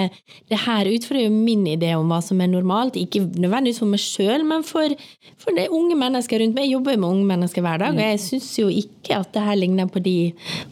det 0.51 0.61
her 0.65 0.89
utfordrer 0.89 1.27
jo 1.27 1.33
min 1.35 1.65
idé 1.69 1.93
om 1.97 2.09
hva 2.09 2.19
som 2.25 2.41
er 2.43 2.49
normalt. 2.51 2.97
Ikke 2.99 3.21
nødvendigvis 3.27 3.81
for 3.83 3.91
meg 3.91 4.01
sjøl, 4.01 4.45
men 4.47 4.65
for, 4.67 4.95
for 5.41 5.55
det 5.57 5.69
unge 5.73 5.97
mennesker 5.99 6.41
rundt 6.41 6.57
meg. 6.57 6.67
Jeg 6.67 6.77
jobber 6.77 6.99
med 6.99 7.09
unge 7.09 7.29
mennesker 7.33 7.65
hver 7.65 7.81
dag, 7.83 7.97
og 7.97 8.03
jeg 8.03 8.21
syns 8.23 8.49
jo 8.59 8.69
ikke 8.71 9.19
at 9.19 9.33
det 9.35 9.45
her 9.45 9.59
ligner 9.59 9.89
på 9.91 10.01
de 10.03 10.17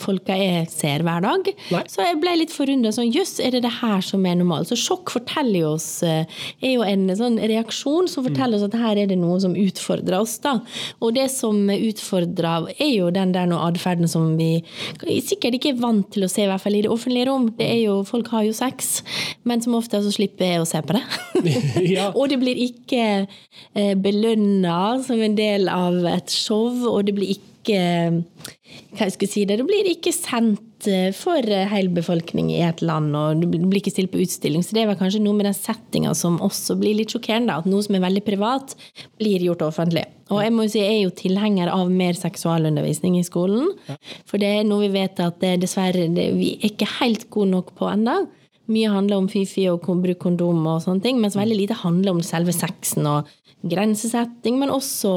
folka 0.01 0.37
jeg 0.39 0.67
ser 0.71 1.05
hver 1.05 1.23
dag. 1.25 1.51
Nei. 1.73 1.83
Så 1.91 2.05
jeg 2.05 2.19
ble 2.23 2.35
litt 2.41 2.55
forundra. 2.55 2.93
Sånn, 2.95 3.11
Jøss, 3.13 3.37
er 3.43 3.55
det 3.55 3.63
det 3.67 3.73
her 3.81 4.01
som 4.05 4.25
er 4.25 4.39
normalt? 4.39 4.71
Så 4.71 4.79
sjokk 4.79 5.13
forteller 5.13 5.65
jo 5.65 5.73
oss 5.75 5.89
eh, 6.07 6.41
er 6.61 6.75
jo 6.75 6.85
en 6.87 7.09
sånn 7.17 7.39
reaksjon 7.51 8.09
som 8.11 8.25
forteller 8.25 8.57
oss 8.57 8.67
at 8.67 8.77
her 8.79 9.01
er 9.03 9.11
det 9.11 9.17
noe 9.19 9.37
som 9.43 9.55
utfordrer 9.57 10.17
oss. 10.19 10.37
da. 10.43 10.57
Og 11.01 11.15
det 11.17 11.27
som 11.33 11.69
utfordrer, 11.71 12.71
er 12.77 12.91
jo 12.93 13.11
den 13.13 13.33
der 13.35 13.51
atferden 13.57 14.09
som 14.11 14.33
vi 14.39 14.63
sikkert 15.21 15.59
ikke 15.59 15.73
er 15.75 15.83
vant 15.83 16.09
til 16.13 16.25
å 16.25 16.31
se, 16.31 16.45
i 16.45 16.49
hvert 16.49 16.63
fall 16.63 16.77
i 16.77 16.83
det 16.85 16.91
offentlige 16.93 17.29
rom. 17.29 17.51
Det 17.57 17.67
er 17.67 17.81
jo, 17.83 17.99
Folk 18.11 18.31
har 18.33 18.43
jo 18.47 18.55
sex, 18.55 19.01
men 19.47 19.61
som 19.63 19.77
ofte 19.77 20.01
så 20.03 20.11
slipper 20.13 20.53
jeg 20.53 20.63
å 20.63 20.69
se 20.69 20.81
på 20.81 20.97
det. 20.97 21.05
Ja. 21.91 22.11
og 22.15 22.29
det 22.31 22.37
blir 22.41 22.57
ikke 22.61 23.03
eh, 23.25 23.93
belønna 23.99 25.01
som 25.03 25.21
en 25.21 25.35
del 25.37 25.69
av 25.71 25.97
et 26.09 26.31
show, 26.33 26.69
og 26.91 27.05
det 27.07 27.15
blir 27.17 27.33
ikke 27.35 27.79
hva 28.95 29.07
jeg 29.07 29.15
skal 29.15 29.29
si 29.29 29.45
det, 29.47 29.59
det 29.59 29.67
blir 29.67 29.89
ikke 29.91 30.13
sendt 30.15 30.70
eh, 30.89 31.09
for 31.15 31.45
hel 31.45 31.67
hele 31.69 31.91
befolkning 31.93 32.51
i 32.53 32.61
et 32.65 32.81
land, 32.85 33.13
og 33.17 33.41
det 33.41 33.49
blir 33.51 33.79
ikke 33.81 33.93
stilt 33.93 34.11
på 34.13 34.21
utstilling. 34.23 34.63
Så 34.65 34.75
det 34.77 34.87
var 34.89 34.97
kanskje 34.99 35.21
noe 35.23 35.37
med 35.37 35.47
den 35.49 35.57
settinga 35.57 36.13
som 36.17 36.39
også 36.43 36.77
blir 36.79 36.97
litt 36.97 37.13
sjokkerende. 37.13 37.59
At 37.61 37.69
noe 37.69 37.83
som 37.85 37.97
er 37.97 38.03
veldig 38.05 38.23
privat, 38.27 38.75
blir 39.19 39.45
gjort 39.45 39.65
offentlig. 39.67 40.05
Og 40.31 40.39
jeg 40.43 40.55
må 40.55 40.65
jo 40.65 40.73
si, 40.73 40.81
jeg 40.81 40.97
er 40.97 41.01
jo 41.03 41.15
tilhenger 41.21 41.71
av 41.73 41.91
mer 41.91 42.15
seksualundervisning 42.17 43.17
i 43.19 43.25
skolen. 43.27 43.73
For 44.29 44.41
det 44.41 44.51
er 44.59 44.67
noe 44.67 44.85
vi 44.85 44.93
vet 44.95 45.19
at 45.23 45.41
det, 45.43 45.57
dessverre 45.65 46.07
det, 46.15 46.29
vi 46.37 46.53
er 46.59 46.69
ikke 46.71 46.89
helt 46.99 47.27
gode 47.33 47.51
nok 47.55 47.73
på 47.77 47.89
ennå. 47.91 48.21
Mye 48.71 48.91
handler 48.93 49.19
om 49.19 49.27
fifi 49.31 49.65
og 49.67 49.83
bruk 49.83 50.21
kondom 50.21 50.63
og 50.69 50.83
sånne 50.85 51.03
ting, 51.03 51.17
mens 51.19 51.35
veldig 51.35 51.57
lite 51.57 51.79
handler 51.81 52.15
om 52.15 52.21
selve 52.23 52.53
sexen 52.55 53.09
og 53.09 53.27
grensesetting, 53.67 54.57
men 54.61 54.71
også 54.73 55.11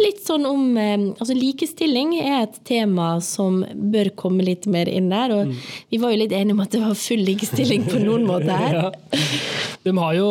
litt 0.00 0.22
sånn 0.24 0.46
om 0.48 0.76
eh, 0.80 0.96
Altså 1.18 1.36
likestilling 1.36 2.16
er 2.20 2.44
et 2.44 2.58
tema 2.66 3.14
som 3.24 3.62
bør 3.94 4.10
komme 4.18 4.46
litt 4.46 4.66
mer 4.70 4.90
inn 4.90 5.10
der. 5.12 5.34
Og 5.36 5.54
vi 5.92 6.00
var 6.02 6.14
jo 6.14 6.22
litt 6.24 6.34
enige 6.34 6.56
om 6.56 6.64
at 6.64 6.74
det 6.74 6.82
var 6.82 6.98
full 6.98 7.22
likestilling 7.26 7.86
på 7.90 8.02
noen 8.02 8.26
måter 8.30 8.52
her. 8.52 8.80
Ja. 8.80 9.22
De 9.84 9.94
har 9.98 10.18
jo 10.18 10.28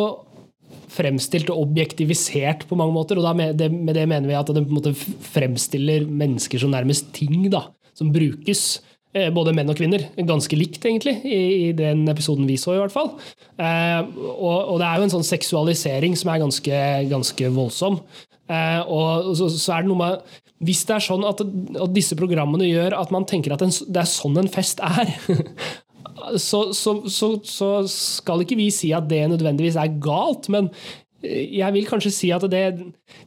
fremstilt 0.94 1.48
og 1.50 1.64
objektivisert 1.64 2.66
på 2.70 2.76
mange 2.78 2.94
måter, 2.94 3.18
og 3.18 3.36
med, 3.36 3.56
det, 3.58 3.66
med 3.72 3.96
det 3.98 4.04
mener 4.10 4.30
vi 4.30 4.36
at 4.38 4.50
de 4.54 4.62
måte 4.70 4.92
fremstiller 4.94 6.04
mennesker 6.06 6.60
som 6.62 6.70
nærmest 6.70 7.08
ting, 7.16 7.48
da, 7.50 7.64
som 7.98 8.12
brukes. 8.14 8.62
eh, 9.14 9.26
Både 9.34 9.54
menn 9.56 9.70
og 9.72 9.78
kvinner. 9.80 10.04
Ganske 10.14 10.54
likt, 10.58 10.84
egentlig, 10.86 11.16
i, 11.26 11.40
i 11.68 11.72
den 11.74 12.04
episoden 12.12 12.46
vi 12.46 12.58
så, 12.60 12.76
i 12.76 12.82
hvert 12.82 12.94
fall. 12.94 13.10
Eh, 13.58 14.06
og, 14.36 14.70
og 14.74 14.78
det 14.82 14.86
er 14.86 15.00
jo 15.00 15.08
en 15.08 15.16
sånn 15.16 15.26
seksualisering 15.26 16.14
som 16.20 16.30
er 16.30 16.44
ganske, 16.44 16.84
ganske 17.10 17.50
voldsom. 17.58 17.98
Eh, 18.50 18.80
og 18.92 19.32
så, 19.38 19.48
så 19.48 19.72
er 19.72 19.84
det 19.84 19.88
noe 19.88 19.96
med 19.96 20.34
Hvis 20.64 20.82
det 20.84 20.98
er 20.98 21.04
sånn 21.06 21.22
at, 21.24 21.38
at 21.40 21.94
disse 21.96 22.16
programmene 22.18 22.68
gjør 22.68 22.98
at 22.98 23.12
man 23.14 23.24
tenker 23.28 23.54
at 23.54 23.64
en, 23.64 23.72
det 23.72 24.02
er 24.02 24.10
sånn 24.10 24.36
en 24.40 24.50
fest 24.52 24.82
er, 24.84 25.14
så, 26.48 26.60
så, 26.76 26.92
så, 27.08 27.30
så 27.44 27.70
skal 27.90 28.44
ikke 28.44 28.58
vi 28.60 28.68
si 28.72 28.92
at 28.96 29.08
det 29.10 29.22
nødvendigvis 29.32 29.78
er 29.80 29.96
galt, 30.02 30.50
men 30.52 30.68
jeg 31.24 31.74
vil 31.74 31.86
kanskje 31.88 32.12
si 32.12 32.30
at 32.34 32.44
det, 32.52 32.62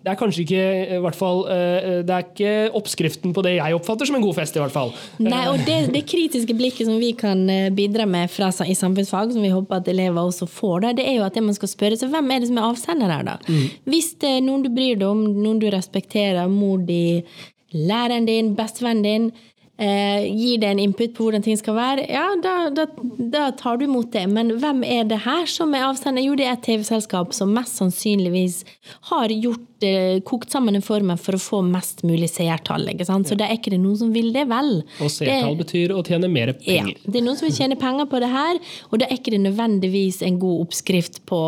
det 0.04 0.12
er 0.12 0.18
kanskje 0.20 0.44
ikke 0.44 0.64
i 0.98 1.00
hvert 1.04 1.18
fall, 1.18 1.44
eh, 1.52 1.88
Det 2.08 2.14
er 2.14 2.26
ikke 2.26 2.54
oppskriften 2.78 3.34
på 3.36 3.44
det 3.46 3.56
jeg 3.58 3.78
oppfatter 3.78 4.10
som 4.10 4.18
en 4.20 4.26
god 4.26 4.38
fest, 4.38 4.56
i 4.58 4.62
hvert 4.62 4.76
fall. 4.76 4.94
Nei, 5.24 5.44
og 5.52 5.64
det, 5.68 5.80
det 5.94 6.04
kritiske 6.10 6.56
blikket 6.58 6.90
som 6.90 7.00
vi 7.02 7.14
kan 7.18 7.44
eh, 7.50 7.72
bidra 7.74 8.08
med 8.10 8.32
fra, 8.34 8.52
i 8.66 8.78
samfunnsfag, 8.78 9.34
som 9.36 9.44
vi 9.44 9.54
håper 9.54 9.82
at 9.82 9.92
elever 9.92 10.22
også 10.22 10.48
får, 10.50 10.80
da, 10.86 10.94
det 10.98 11.08
er 11.10 11.20
jo 11.20 11.28
at 11.28 11.38
det 11.38 11.46
man 11.48 11.58
skal 11.58 11.74
spørre 11.74 12.00
seg 12.00 12.14
hvem 12.14 12.32
er 12.32 12.44
det 12.44 12.52
som 12.52 12.62
er 12.62 12.70
avsender 12.70 13.14
her, 13.14 13.28
da? 13.28 13.38
Hvis 13.90 14.14
det 14.22 14.38
er 14.38 14.46
noen 14.46 14.66
du 14.66 14.72
bryr 14.74 14.98
deg 15.00 15.08
om, 15.10 15.26
noen 15.42 15.62
du 15.62 15.70
respekterer, 15.74 16.48
mor 16.52 16.82
di, 16.88 17.22
læreren 17.76 18.28
din, 18.30 18.56
bestevennen 18.58 19.06
din, 19.06 19.30
eh, 19.78 20.26
gir 20.26 20.58
det 20.62 20.72
en 20.72 20.80
input 20.80 21.14
på 21.16 21.28
hvordan 21.28 21.46
ting 21.46 21.58
skal 21.60 21.78
være, 21.78 22.06
ja, 22.10 22.26
da, 22.44 22.56
da, 22.74 22.88
da 23.18 23.48
tar 23.58 23.78
du 23.78 23.86
imot 23.88 24.12
det. 24.16 24.26
Men 24.32 24.56
hvem 24.62 24.84
er 24.88 25.08
det 25.10 25.22
her 25.26 25.46
som 25.50 25.76
er 25.78 25.88
avsender? 25.88 26.26
Jo, 26.26 26.36
det 26.38 26.48
er 26.48 26.58
et 26.58 26.66
TV-selskap 26.66 27.36
som 27.38 27.54
mest 27.56 27.80
sannsynligvis 27.80 28.64
har 29.12 29.34
gjort 29.34 29.86
eh, 29.86 30.18
kokt 30.28 30.54
sammen 30.54 30.78
en 30.78 30.86
formel 30.86 31.20
for 31.22 31.38
å 31.38 31.42
få 31.42 31.62
mest 31.66 32.04
mulig 32.08 32.32
seertall. 32.34 32.88
ikke 32.94 33.08
sant? 33.08 33.30
Så 33.30 33.38
da 33.40 33.48
er 33.48 33.60
ikke 33.60 33.74
det 33.76 33.82
noen 33.84 34.00
som 34.00 34.14
vil 34.16 34.32
det 34.36 34.48
vel. 34.50 34.82
Og 35.04 35.14
seertall 35.14 35.58
betyr 35.62 35.96
å 35.96 36.04
tjene 36.08 36.32
mer 36.32 36.54
penger. 36.58 36.94
ja, 36.94 37.06
det 37.06 37.22
er 37.22 37.28
noen 37.28 37.40
som 37.40 37.50
vil 37.50 37.58
tjene 37.58 37.80
penger 37.80 38.10
på 38.10 38.22
det 38.24 38.32
her, 38.34 38.62
og 38.90 39.02
da 39.02 39.08
er 39.08 39.20
ikke 39.20 39.36
det 39.36 39.44
nødvendigvis 39.46 40.22
en 40.26 40.40
god 40.42 40.68
oppskrift 40.68 41.24
på, 41.30 41.42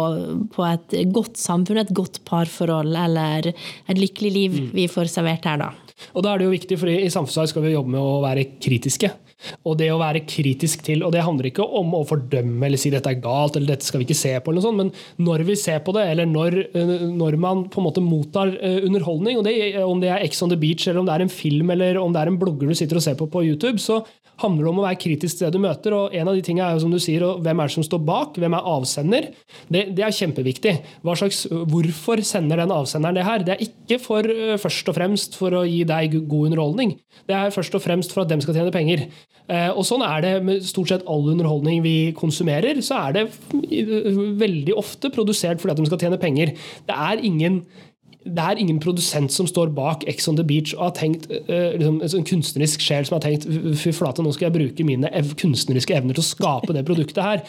på 0.53 0.65
et 0.69 0.97
godt 1.15 1.39
samfunn, 1.39 1.81
et 1.81 1.93
godt 1.95 2.21
parforhold 2.29 2.95
eller 2.99 3.51
et 3.51 3.97
lykkelig 3.97 4.33
liv 4.33 4.59
vi 4.75 4.89
får 4.91 5.09
servert 5.11 5.47
her, 5.49 5.61
da. 5.61 5.88
Og 6.13 6.23
da 6.25 6.33
er 6.33 6.41
det 6.41 6.47
jo 6.49 6.53
viktig, 6.53 6.77
for 6.81 6.91
i 6.91 7.11
samfunnsfag 7.11 7.51
skal 7.51 7.65
vi 7.65 7.73
jobbe 7.75 7.93
med 7.95 8.01
å 8.01 8.21
være 8.23 8.47
kritiske. 8.61 9.11
Og 9.67 9.77
det 9.79 9.89
å 9.93 9.99
være 10.01 10.23
kritisk 10.27 10.83
til, 10.85 11.03
og 11.05 11.13
det 11.15 11.23
handler 11.25 11.49
ikke 11.49 11.65
om 11.79 11.93
å 11.97 12.03
fordømme 12.07 12.67
eller 12.67 12.81
si 12.81 12.91
dette 12.93 13.11
er 13.11 13.21
galt, 13.23 13.57
eller 13.57 13.73
dette 13.73 13.87
skal 13.87 14.01
vi 14.01 14.09
ikke 14.09 14.19
se 14.19 14.33
på, 14.37 14.51
eller 14.51 14.59
noe 14.59 14.67
sånt, 14.67 14.79
men 14.79 15.27
når 15.29 15.45
vi 15.47 15.57
ser 15.59 15.81
på 15.85 15.95
det, 15.95 16.05
eller 16.11 16.29
når, 16.29 16.59
eh, 16.73 16.95
når 17.09 17.39
man 17.41 17.65
på 17.71 17.81
en 17.81 17.87
måte 17.87 18.03
mottar 18.03 18.53
eh, 18.59 18.81
underholdning, 18.87 19.41
det, 19.45 19.55
om 19.83 20.01
det 20.03 20.11
er 20.13 20.25
Ex 20.25 20.43
on 20.45 20.51
the 20.51 20.59
Beach, 20.59 20.87
eller 20.87 21.03
om 21.03 21.09
det 21.09 21.15
er 21.15 21.25
en 21.25 21.33
film, 21.33 21.71
eller 21.75 22.01
om 22.01 22.15
det 22.15 22.23
er 22.23 22.33
en 22.33 22.39
blogger 22.41 22.69
du 22.69 22.77
sitter 22.77 22.99
og 22.99 23.05
ser 23.05 23.19
på 23.19 23.29
på 23.29 23.45
YouTube, 23.47 23.79
så 23.81 24.01
handler 24.39 24.65
det 24.65 24.71
om 24.71 24.79
å 24.81 24.85
være 24.85 24.99
kritisk 25.01 25.39
til 25.39 25.47
det 25.47 25.55
du 25.55 25.63
møter. 25.63 25.95
og 25.95 26.15
En 26.15 26.29
av 26.31 26.37
de 26.37 26.43
tingene 26.45 26.67
er 26.67 26.77
jo 26.77 26.83
som 26.85 26.93
du 26.93 26.99
sier, 27.01 27.25
hvem 27.43 27.61
er 27.61 27.69
det 27.69 27.75
som 27.75 27.85
står 27.85 28.01
bak, 28.07 28.39
hvem 28.39 28.55
er 28.55 28.69
avsender? 28.73 29.29
Det, 29.67 29.83
det 29.97 30.05
er 30.05 30.15
kjempeviktig. 30.15 30.75
Slags, 31.19 31.41
hvorfor 31.49 32.23
sender 32.25 32.61
den 32.61 32.73
avsenderen 32.73 33.19
det 33.19 33.27
her? 33.27 33.43
Det 33.45 33.55
er 33.55 33.65
ikke 33.65 33.99
for, 34.01 34.23
øh, 34.23 34.55
først 34.61 34.91
og 34.91 34.97
fremst 34.97 35.35
for 35.39 35.59
å 35.59 35.65
gi 35.67 35.81
deg 35.87 36.15
god 36.21 36.51
underholdning. 36.51 36.95
Det 37.27 37.35
er 37.35 37.53
først 37.55 37.75
og 37.75 37.83
fremst 37.83 38.15
for 38.15 38.23
at 38.23 38.31
dem 38.31 38.43
skal 38.43 38.55
tjene 38.57 38.73
penger. 38.73 39.07
Eh, 39.49 39.69
og 39.73 39.85
sånn 39.87 40.03
er 40.05 40.21
det 40.25 40.33
med 40.45 40.65
stort 40.67 40.91
sett 40.91 41.05
all 41.09 41.25
underholdning 41.33 41.81
vi 41.85 41.95
konsumerer. 42.17 42.81
Så 42.85 42.97
er 42.99 43.17
det 43.17 43.27
veldig 44.39 44.75
ofte 44.77 45.11
produsert 45.13 45.61
fordi 45.61 45.73
at 45.73 45.81
de 45.81 45.89
skal 45.89 46.03
tjene 46.05 46.21
penger. 46.21 46.53
Det 46.87 46.97
er 47.09 47.23
ingen 47.25 47.63
det 48.27 48.43
er 48.43 48.59
ingen 48.59 48.81
produsent 48.83 49.31
som 49.31 49.47
står 49.47 49.69
bak 49.71 50.01
Ex 50.11 50.27
on 50.27 50.35
the 50.35 50.43
Beach 50.43 50.73
og 50.75 50.89
har 50.89 50.95
tenkt 50.97 51.29
eh, 51.31 51.77
liksom, 51.79 52.01
en 52.03 52.11
sånn 52.11 52.25
kunstnerisk 52.27 52.81
sjel 52.83 53.05
som 53.07 53.15
har 53.15 53.23
tenkt 53.23 53.45
fy 53.79 53.93
flate, 53.95 54.19
nå 54.25 54.33
skal 54.35 54.49
jeg 54.49 54.55
bruke 54.57 54.85
mine 54.87 55.07
ev 55.15 55.31
kunstneriske 55.39 55.95
evner 55.95 56.17
til 56.17 56.25
å 56.25 56.27
skape 56.27 56.75
det 56.75 56.83
produktet 56.87 57.21
her. 57.23 57.43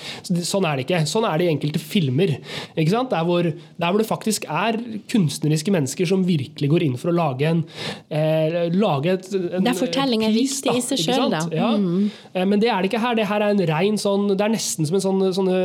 Sånn 0.46 0.68
er 0.68 0.78
det 0.78 0.84
ikke. 0.86 1.00
Sånn 1.10 1.26
er 1.26 1.40
det 1.40 1.48
i 1.48 1.50
enkelte 1.50 1.82
filmer. 1.82 2.36
Ikke 2.78 2.92
sant? 2.92 3.10
Der, 3.10 3.26
hvor, 3.26 3.48
der 3.50 3.90
hvor 3.90 3.98
det 3.98 4.06
faktisk 4.06 4.46
er 4.46 4.78
kunstneriske 5.10 5.74
mennesker 5.74 6.06
som 6.06 6.22
virkelig 6.28 6.70
går 6.70 6.86
inn 6.86 6.94
for 7.00 7.10
å 7.10 7.16
lage 7.18 7.50
en 7.50 7.64
eh, 8.06 8.70
lage 8.70 9.16
et, 9.16 9.28
en, 9.34 9.66
Der 9.66 9.74
fortelling 9.74 10.22
er 10.28 10.34
viktig 10.36 10.76
i 10.76 10.84
seg 10.86 11.02
sjøl, 11.02 11.26
da. 11.34 11.42
Ja. 11.50 11.72
Mm. 11.74 12.46
Men 12.46 12.62
det 12.62 12.70
er 12.70 12.78
det 12.78 12.92
ikke 12.92 13.02
her. 13.02 13.18
Det 13.18 13.26
her 13.26 13.42
er 13.42 13.56
en 13.56 13.64
rein 13.72 13.98
sånn 13.98 14.30
Det 14.36 14.46
er 14.46 14.54
nesten 14.54 14.86
som 14.86 15.00
en 15.00 15.02
sånn, 15.02 15.26
sånne, 15.34 15.58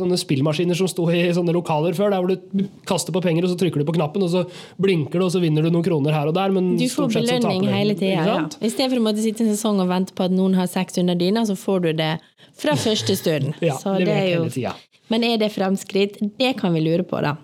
sånne 0.00 0.20
spillmaskiner 0.24 0.80
som 0.80 0.88
sto 0.88 1.10
i 1.12 1.26
sånne 1.36 1.52
lokaler 1.56 1.92
før, 1.98 2.16
der 2.16 2.24
hvor 2.24 2.32
du 2.32 2.66
kaster 2.88 3.12
på 3.12 3.20
penger, 3.20 3.44
og 3.44 3.52
så 3.52 3.60
trykker 3.60 3.84
du 3.84 3.88
på 3.92 3.98
knappen, 4.00 4.24
og 4.24 4.32
så 4.32 4.45
blinker 4.82 5.18
det, 5.18 5.24
og 5.26 5.32
så 5.34 5.42
vinner 5.42 5.66
du 5.66 5.70
noen 5.70 5.84
kroner 5.86 6.16
her 6.16 6.30
og 6.30 6.34
der. 6.36 6.54
Men 6.54 6.76
Du 6.80 6.86
får 6.90 7.12
belønning 7.14 7.66
hele 7.72 7.94
tida. 7.98 8.24
Ja. 8.26 8.38
for 8.88 8.96
å 9.00 9.04
måtte 9.04 9.24
sitte 9.24 9.44
en 9.44 9.52
sesong 9.54 9.80
og 9.84 9.88
vente 9.92 10.16
på 10.16 10.26
at 10.28 10.34
noen 10.34 10.54
har 10.58 10.70
sex 10.70 10.98
under 11.02 11.14
dyna, 11.18 11.46
så 11.48 11.56
får 11.58 11.82
du 11.86 11.92
det 11.92 12.12
fra 12.56 12.76
første 12.80 13.16
stund. 13.16 13.54
Ja, 13.60 13.76
Så 13.76 13.98
det 13.98 14.08
er 14.08 14.28
jo-. 14.36 14.72
Men 15.12 15.24
er 15.26 15.36
det 15.38 15.52
fremskritt? 15.54 16.18
Det 16.38 16.54
kan 16.60 16.74
vi 16.74 16.80
lure 16.82 17.04
på, 17.06 17.20
da. 17.22 17.36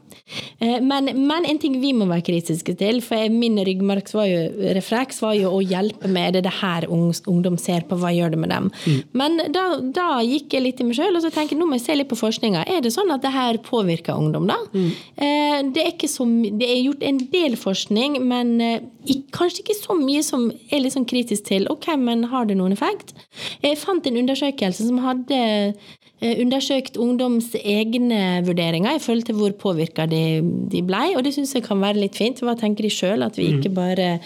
Eh, 0.59 0.81
Men, 0.83 1.09
men 1.27 1.45
en 1.49 1.59
ting 1.59 1.77
vi 1.81 1.93
må 1.97 2.07
være 2.11 2.25
kritiske 2.27 2.75
til, 2.79 3.01
for 3.05 3.29
min 3.33 3.59
ryggmargsrefleks 3.65 5.21
var 5.23 5.35
jo 5.39 5.51
å 5.57 5.61
hjelpe 5.63 6.09
med 6.11 6.23
er 6.29 6.37
det 6.37 6.43
det 6.47 6.55
her 6.61 6.87
ungdom 6.91 7.59
ser 7.61 7.87
på, 7.89 7.99
hva 8.01 8.13
gjør 8.15 8.35
det 8.35 8.41
med 8.43 8.53
dem? 8.53 8.71
Men 9.19 9.39
da, 9.55 9.65
da 9.83 10.07
gikk 10.27 10.55
jeg 10.57 10.65
litt 10.67 10.83
i 10.83 10.87
meg 10.89 10.99
sjøl 10.99 11.19
og 11.19 11.25
så 11.25 11.33
tenkte 11.35 11.59
nå 11.59 11.67
må 11.69 11.79
jeg 11.79 11.87
se 11.87 11.97
litt 11.99 12.11
på 12.11 12.19
forskninga. 12.19 12.65
Er 12.71 12.83
det 12.85 12.93
sånn 12.95 13.13
at 13.15 13.25
det 13.25 13.33
her 13.35 13.59
påvirker 13.67 14.19
ungdom, 14.19 14.49
da? 14.51 14.59
Mm. 14.73 15.73
Det 15.75 15.87
er, 15.87 15.97
så, 16.11 16.27
det 16.59 16.69
er 16.69 16.83
gjort 16.83 17.07
en 17.07 17.23
del 17.33 17.57
forskning, 17.61 18.19
men 18.27 18.55
eh, 18.63 19.17
kanskje 19.35 19.65
ikke 19.65 19.79
så 19.79 19.97
mye 19.99 20.23
som 20.27 20.49
er 20.71 20.85
litt 20.85 20.95
sånn 20.97 21.09
kritisk 21.09 21.49
til 21.51 21.67
ok, 21.73 21.93
men 22.01 22.29
har 22.33 22.47
det 22.49 22.59
noen 22.59 22.75
effekt? 22.77 23.15
Jeg 23.63 23.81
fant 23.81 24.07
en 24.09 24.21
undersøkelse 24.23 24.87
som 24.89 25.03
hadde 25.05 25.39
eh, 25.43 25.99
undersøkt 26.23 26.99
ungdoms 27.01 27.51
egne 27.59 28.43
vurderinger 28.47 28.97
i 28.97 29.03
forhold 29.03 29.27
til 29.27 29.39
hvor 29.39 29.55
påvirka 29.59 30.07
de, 30.07 30.41
de 30.71 30.83
blei, 30.87 31.13
og 31.17 31.25
det 31.27 31.35
syns 31.35 31.55
jeg 31.57 31.67
kan 31.67 31.83
være 31.83 32.03
litt 32.05 32.19
fint. 32.19 32.43
Hva 32.45 32.55
tenker 32.59 32.87
de 32.87 32.93
sjøl? 32.95 33.25
At 33.27 33.39
vi 33.41 33.49
ikke 33.57 33.73
bare 33.75 34.17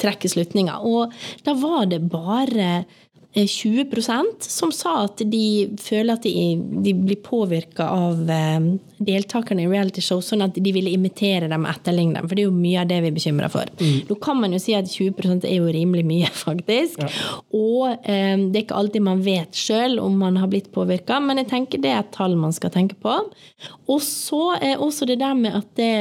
trekker 0.00 0.32
slutninger. 0.32 0.86
Og 0.88 1.12
da 1.44 1.56
var 1.60 1.88
det 1.90 2.00
bare 2.08 2.70
eh, 3.34 3.48
20% 3.50 4.48
som 4.48 4.72
sa 4.74 4.96
at 5.04 5.24
de 5.28 5.46
føler 5.82 6.16
at 6.16 6.24
de, 6.24 6.54
de 6.84 6.96
blir 6.96 7.20
påvirka 7.24 7.90
av 7.92 8.30
eh, 8.30 8.70
deltakerne 9.06 9.64
i 9.64 9.70
reality-show 9.70 10.22
sånn 10.24 10.44
at 10.46 10.56
de 10.56 10.72
ville 10.74 10.92
imitere 10.92 11.48
dem 11.50 11.66
og 11.66 11.72
etterligne 11.74 12.18
dem. 12.18 12.28
For 12.28 12.36
det 12.36 12.44
er 12.44 12.48
jo 12.48 12.56
mye 12.56 12.82
av 12.82 12.90
det 12.90 13.00
vi 13.04 13.10
er 13.10 13.16
bekymra 13.16 13.50
for. 13.52 13.70
Nå 14.08 14.18
kan 14.24 14.40
man 14.40 14.54
jo 14.56 14.60
si 14.62 14.76
at 14.76 14.90
20 14.90 15.44
er 15.44 15.56
jo 15.56 15.70
rimelig 15.74 16.04
mye, 16.08 16.30
faktisk. 16.46 17.04
Og 17.54 17.94
eh, 18.02 18.34
det 18.38 18.58
er 18.58 18.64
ikke 18.64 18.80
alltid 18.80 19.06
man 19.06 19.22
vet 19.24 19.58
sjøl 19.58 19.98
om 20.02 20.18
man 20.20 20.38
har 20.40 20.50
blitt 20.52 20.72
påvirka, 20.74 21.20
men 21.22 21.42
jeg 21.42 21.50
tenker 21.52 21.82
det 21.82 21.92
er 21.92 22.02
et 22.02 22.12
tall 22.14 22.36
man 22.40 22.54
skal 22.54 22.72
tenke 22.74 22.98
på. 23.00 23.18
Og 23.90 24.00
så 24.04 24.56
er 24.58 24.82
også 24.82 25.08
det 25.08 25.20
der 25.20 25.36
med 25.38 25.56
at 25.58 25.70
det, 25.78 25.92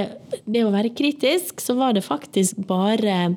det 0.45 0.63
å 0.63 0.73
være 0.73 0.93
kritisk, 0.95 1.61
så 1.61 1.75
var 1.77 1.95
det 1.95 2.05
faktisk 2.05 2.61
bare 2.67 3.35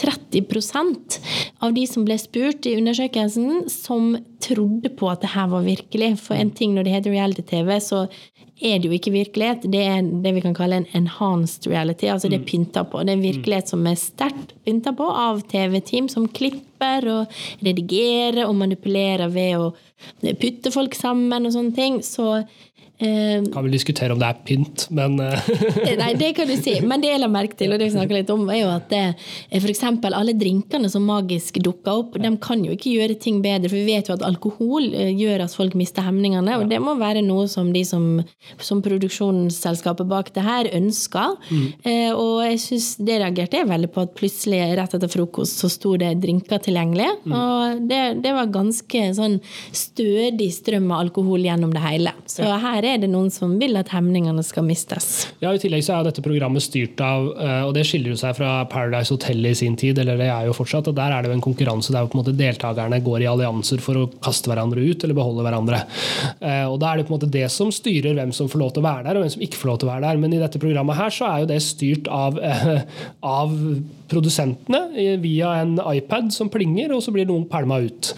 30% 0.00 1.18
av 1.64 1.74
de 1.76 1.84
som 1.88 2.06
ble 2.06 2.16
spurt 2.20 2.66
i 2.66 2.76
undersøkelsen, 2.78 3.66
som 3.70 4.14
trodde 4.44 4.90
på 4.98 5.08
at 5.10 5.22
det 5.24 5.32
her 5.34 5.48
var 5.52 5.64
virkelig. 5.66 6.14
For 6.22 6.36
en 6.36 6.52
ting 6.54 6.74
når 6.74 6.86
det 6.86 6.96
heter 6.96 7.14
reality-TV, 7.14 7.70
så 7.80 8.04
er 8.60 8.78
det 8.78 8.86
jo 8.88 8.94
ikke 8.94 9.12
virkelighet. 9.14 9.64
Det 9.70 9.80
er 9.82 10.02
det 10.22 10.34
vi 10.36 10.42
kan 10.44 10.54
kalle 10.54 10.78
en 10.78 10.86
enhanced 10.94 11.66
reality. 11.70 12.06
altså 12.06 12.28
Det 12.28 12.40
er 12.40 12.46
pynta 12.46 12.84
på. 12.84 13.02
Det 13.02 13.10
er 13.12 13.18
en 13.18 13.26
virkelighet 13.26 13.68
som 13.68 13.86
er 13.86 13.98
sterkt 13.98 14.54
pynta 14.64 14.92
på 14.94 15.08
av 15.10 15.42
TV-team 15.50 16.08
som 16.08 16.28
klipper 16.28 17.08
og 17.10 17.34
redigerer 17.66 18.44
og 18.46 18.54
manipulerer 18.60 19.32
ved 19.34 19.58
å 19.58 19.72
putte 20.40 20.70
folk 20.74 20.94
sammen 20.94 21.46
og 21.46 21.56
sånne 21.56 21.74
ting. 21.74 21.98
Så 22.06 22.44
Eh, 22.98 23.42
kan 23.52 23.64
vel 23.64 23.74
diskutere 23.74 24.14
om 24.14 24.20
det 24.20 24.28
er 24.28 24.36
pynt, 24.46 24.84
men 24.94 25.16
eh. 25.18 25.48
Nei, 26.00 26.12
det 26.18 26.30
kan 26.36 26.46
du 26.46 26.54
si. 26.54 26.76
Men 26.86 27.02
det 27.02 27.10
jeg 27.10 27.22
la 27.24 27.28
merke 27.30 27.56
til, 27.58 27.72
og 27.74 27.80
det 27.80 27.88
vi 27.88 27.94
snakker 27.96 28.20
litt 28.20 28.30
om, 28.30 28.44
er 28.54 28.60
jo 28.60 28.68
at 28.70 28.94
f.eks. 29.50 29.82
alle 30.14 30.34
drinkene 30.38 30.90
som 30.92 31.06
magisk 31.08 31.58
dukker 31.64 32.04
opp, 32.04 32.18
de 32.22 32.30
kan 32.42 32.62
jo 32.62 32.76
ikke 32.76 32.92
gjøre 32.94 33.16
ting 33.18 33.40
bedre. 33.42 33.70
For 33.72 33.80
vi 33.80 33.88
vet 33.88 34.10
jo 34.10 34.14
at 34.14 34.22
alkohol 34.26 34.86
eh, 34.92 35.10
gjør 35.10 35.42
at 35.48 35.56
folk 35.56 35.74
mister 35.78 36.06
hemningene, 36.06 36.60
og 36.60 36.70
det 36.70 36.78
må 36.82 36.94
være 37.00 37.24
noe 37.26 37.48
som 37.50 37.72
de 37.74 37.82
som, 37.88 38.22
som 38.62 38.82
produksjonsselskapet 38.84 40.08
bak 40.10 40.30
det 40.36 40.46
her 40.46 40.70
ønsker. 40.78 41.34
Mm. 41.50 41.66
Og 42.14 42.44
jeg 42.44 42.60
syns 42.62 42.88
det 43.02 43.18
reagerte 43.20 43.58
jeg 43.58 43.68
veldig 43.68 43.90
på, 43.90 44.04
at 44.06 44.14
plutselig 44.16 44.60
rett 44.78 44.94
etter 44.96 45.10
frokost 45.10 45.60
så 45.60 45.70
sto 45.72 45.96
det 46.00 46.12
drinker 46.22 46.62
tilgjengelig. 46.62 47.10
Mm. 47.26 47.34
Og 47.34 47.84
det, 47.90 48.02
det, 48.22 48.34
var 48.36 48.54
ganske 48.54 49.02
sånn 49.16 49.40
stødig 49.74 50.50
strøm 50.54 50.90
av 50.92 51.04
alkohol 51.08 51.44
gjennom 51.46 51.74
det 51.74 51.82
hele. 51.84 52.14
Så 52.30 52.46
her 52.46 52.83
er 52.92 53.00
det 53.02 53.10
noen 53.12 53.30
som 53.32 53.56
vil 53.60 53.76
at 53.80 53.90
hemningene 53.94 54.42
skal 54.46 54.66
mistes. 54.66 55.26
Ja, 55.42 55.52
I 55.54 55.60
tillegg 55.62 55.84
så 55.86 55.96
er 55.98 56.08
dette 56.08 56.24
programmet 56.24 56.64
styrt 56.64 57.00
av, 57.04 57.30
eh, 57.38 57.62
og 57.66 57.74
det 57.76 57.84
skiller 57.88 58.12
jo 58.12 58.18
seg 58.20 58.36
fra 58.38 58.52
Paradise 58.70 59.14
Hotel 59.14 59.44
i 59.46 59.54
sin 59.58 59.76
tid, 59.80 59.98
eller 60.02 60.18
det 60.20 60.28
er 60.32 60.48
jo 60.48 60.56
fortsatt, 60.56 60.90
og 60.90 60.96
der 60.98 61.14
er 61.14 61.22
det 61.22 61.30
jo 61.30 61.38
en 61.38 61.44
konkurranse 61.44 61.94
der 61.94 62.08
på 62.08 62.18
en 62.18 62.22
måte 62.22 62.36
deltakerne 62.36 63.00
går 63.04 63.24
i 63.24 63.30
allianser 63.30 63.82
for 63.84 64.00
å 64.00 64.06
kaste 64.24 64.50
hverandre 64.50 64.84
ut 64.84 65.04
eller 65.04 65.18
beholde 65.18 65.46
hverandre. 65.46 65.82
Eh, 66.40 66.64
og 66.68 66.78
Da 66.84 66.92
er 66.92 67.00
det 67.00 67.08
på 67.08 67.14
en 67.14 67.18
måte 67.20 67.32
det 67.32 67.46
som 67.52 67.72
styrer 67.72 68.16
hvem 68.18 68.32
som 68.34 68.50
får 68.50 68.60
lov 68.60 68.74
til 68.74 68.84
å 68.84 68.88
være 68.88 69.08
der, 69.08 69.16
og 69.16 69.24
hvem 69.24 69.34
som 69.36 69.44
ikke 69.46 69.60
får 69.60 69.70
lov 69.70 69.78
til 69.80 69.88
å 69.88 69.92
være 69.94 70.06
der. 70.08 70.22
Men 70.24 70.36
i 70.36 70.42
dette 70.42 70.62
programmet 70.62 70.98
her 70.98 71.14
så 71.14 71.30
er 71.30 71.44
jo 71.44 71.50
det 71.52 71.60
styrt 71.64 72.10
av, 72.12 72.40
av 73.40 73.54
produsentene 74.10 75.16
via 75.22 75.54
en 75.62 75.78
iPad 75.78 76.32
som 76.34 76.50
plinger, 76.52 76.92
og 76.94 77.02
så 77.04 77.14
blir 77.14 77.28
noen 77.28 77.46
pælma 77.48 77.80
ut. 77.84 78.12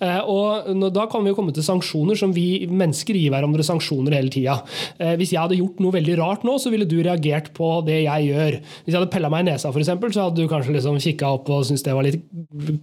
Eh, 0.00 0.20
og 0.28 0.92
Da 0.92 1.06
kan 1.08 1.24
vi 1.24 1.30
jo 1.30 1.36
komme 1.38 1.54
til 1.54 1.64
sanksjoner, 1.64 2.16
som 2.18 2.32
vi 2.34 2.66
mennesker 2.68 3.16
gir 3.16 3.32
hverandre 3.32 3.64
sanksjoner 3.64 4.05
hele 4.14 4.30
tida. 4.32 4.58
Eh, 4.98 5.14
hvis 5.18 5.32
jeg 5.34 5.40
hadde 5.40 5.58
gjort 5.58 5.80
noe 5.82 5.94
veldig 5.96 6.16
rart 6.20 6.46
nå, 6.46 6.56
så 6.62 6.70
ville 6.72 6.86
du 6.88 6.98
reagert 7.00 7.52
på 7.56 7.70
det 7.86 8.02
jeg 8.04 8.28
gjør. 8.30 8.58
Hvis 8.84 8.92
jeg 8.92 8.98
hadde 9.00 9.12
pella 9.12 9.30
meg 9.32 9.44
i 9.44 9.48
nesa, 9.50 9.72
eksempel, 9.76 10.12
så 10.14 10.26
hadde 10.26 10.42
du 10.42 10.50
kanskje 10.50 10.76
liksom 10.76 11.00
kikka 11.02 11.32
opp 11.38 11.50
og 11.52 11.64
syntes 11.68 11.84
det 11.86 11.96
var 11.96 12.06
litt 12.06 12.22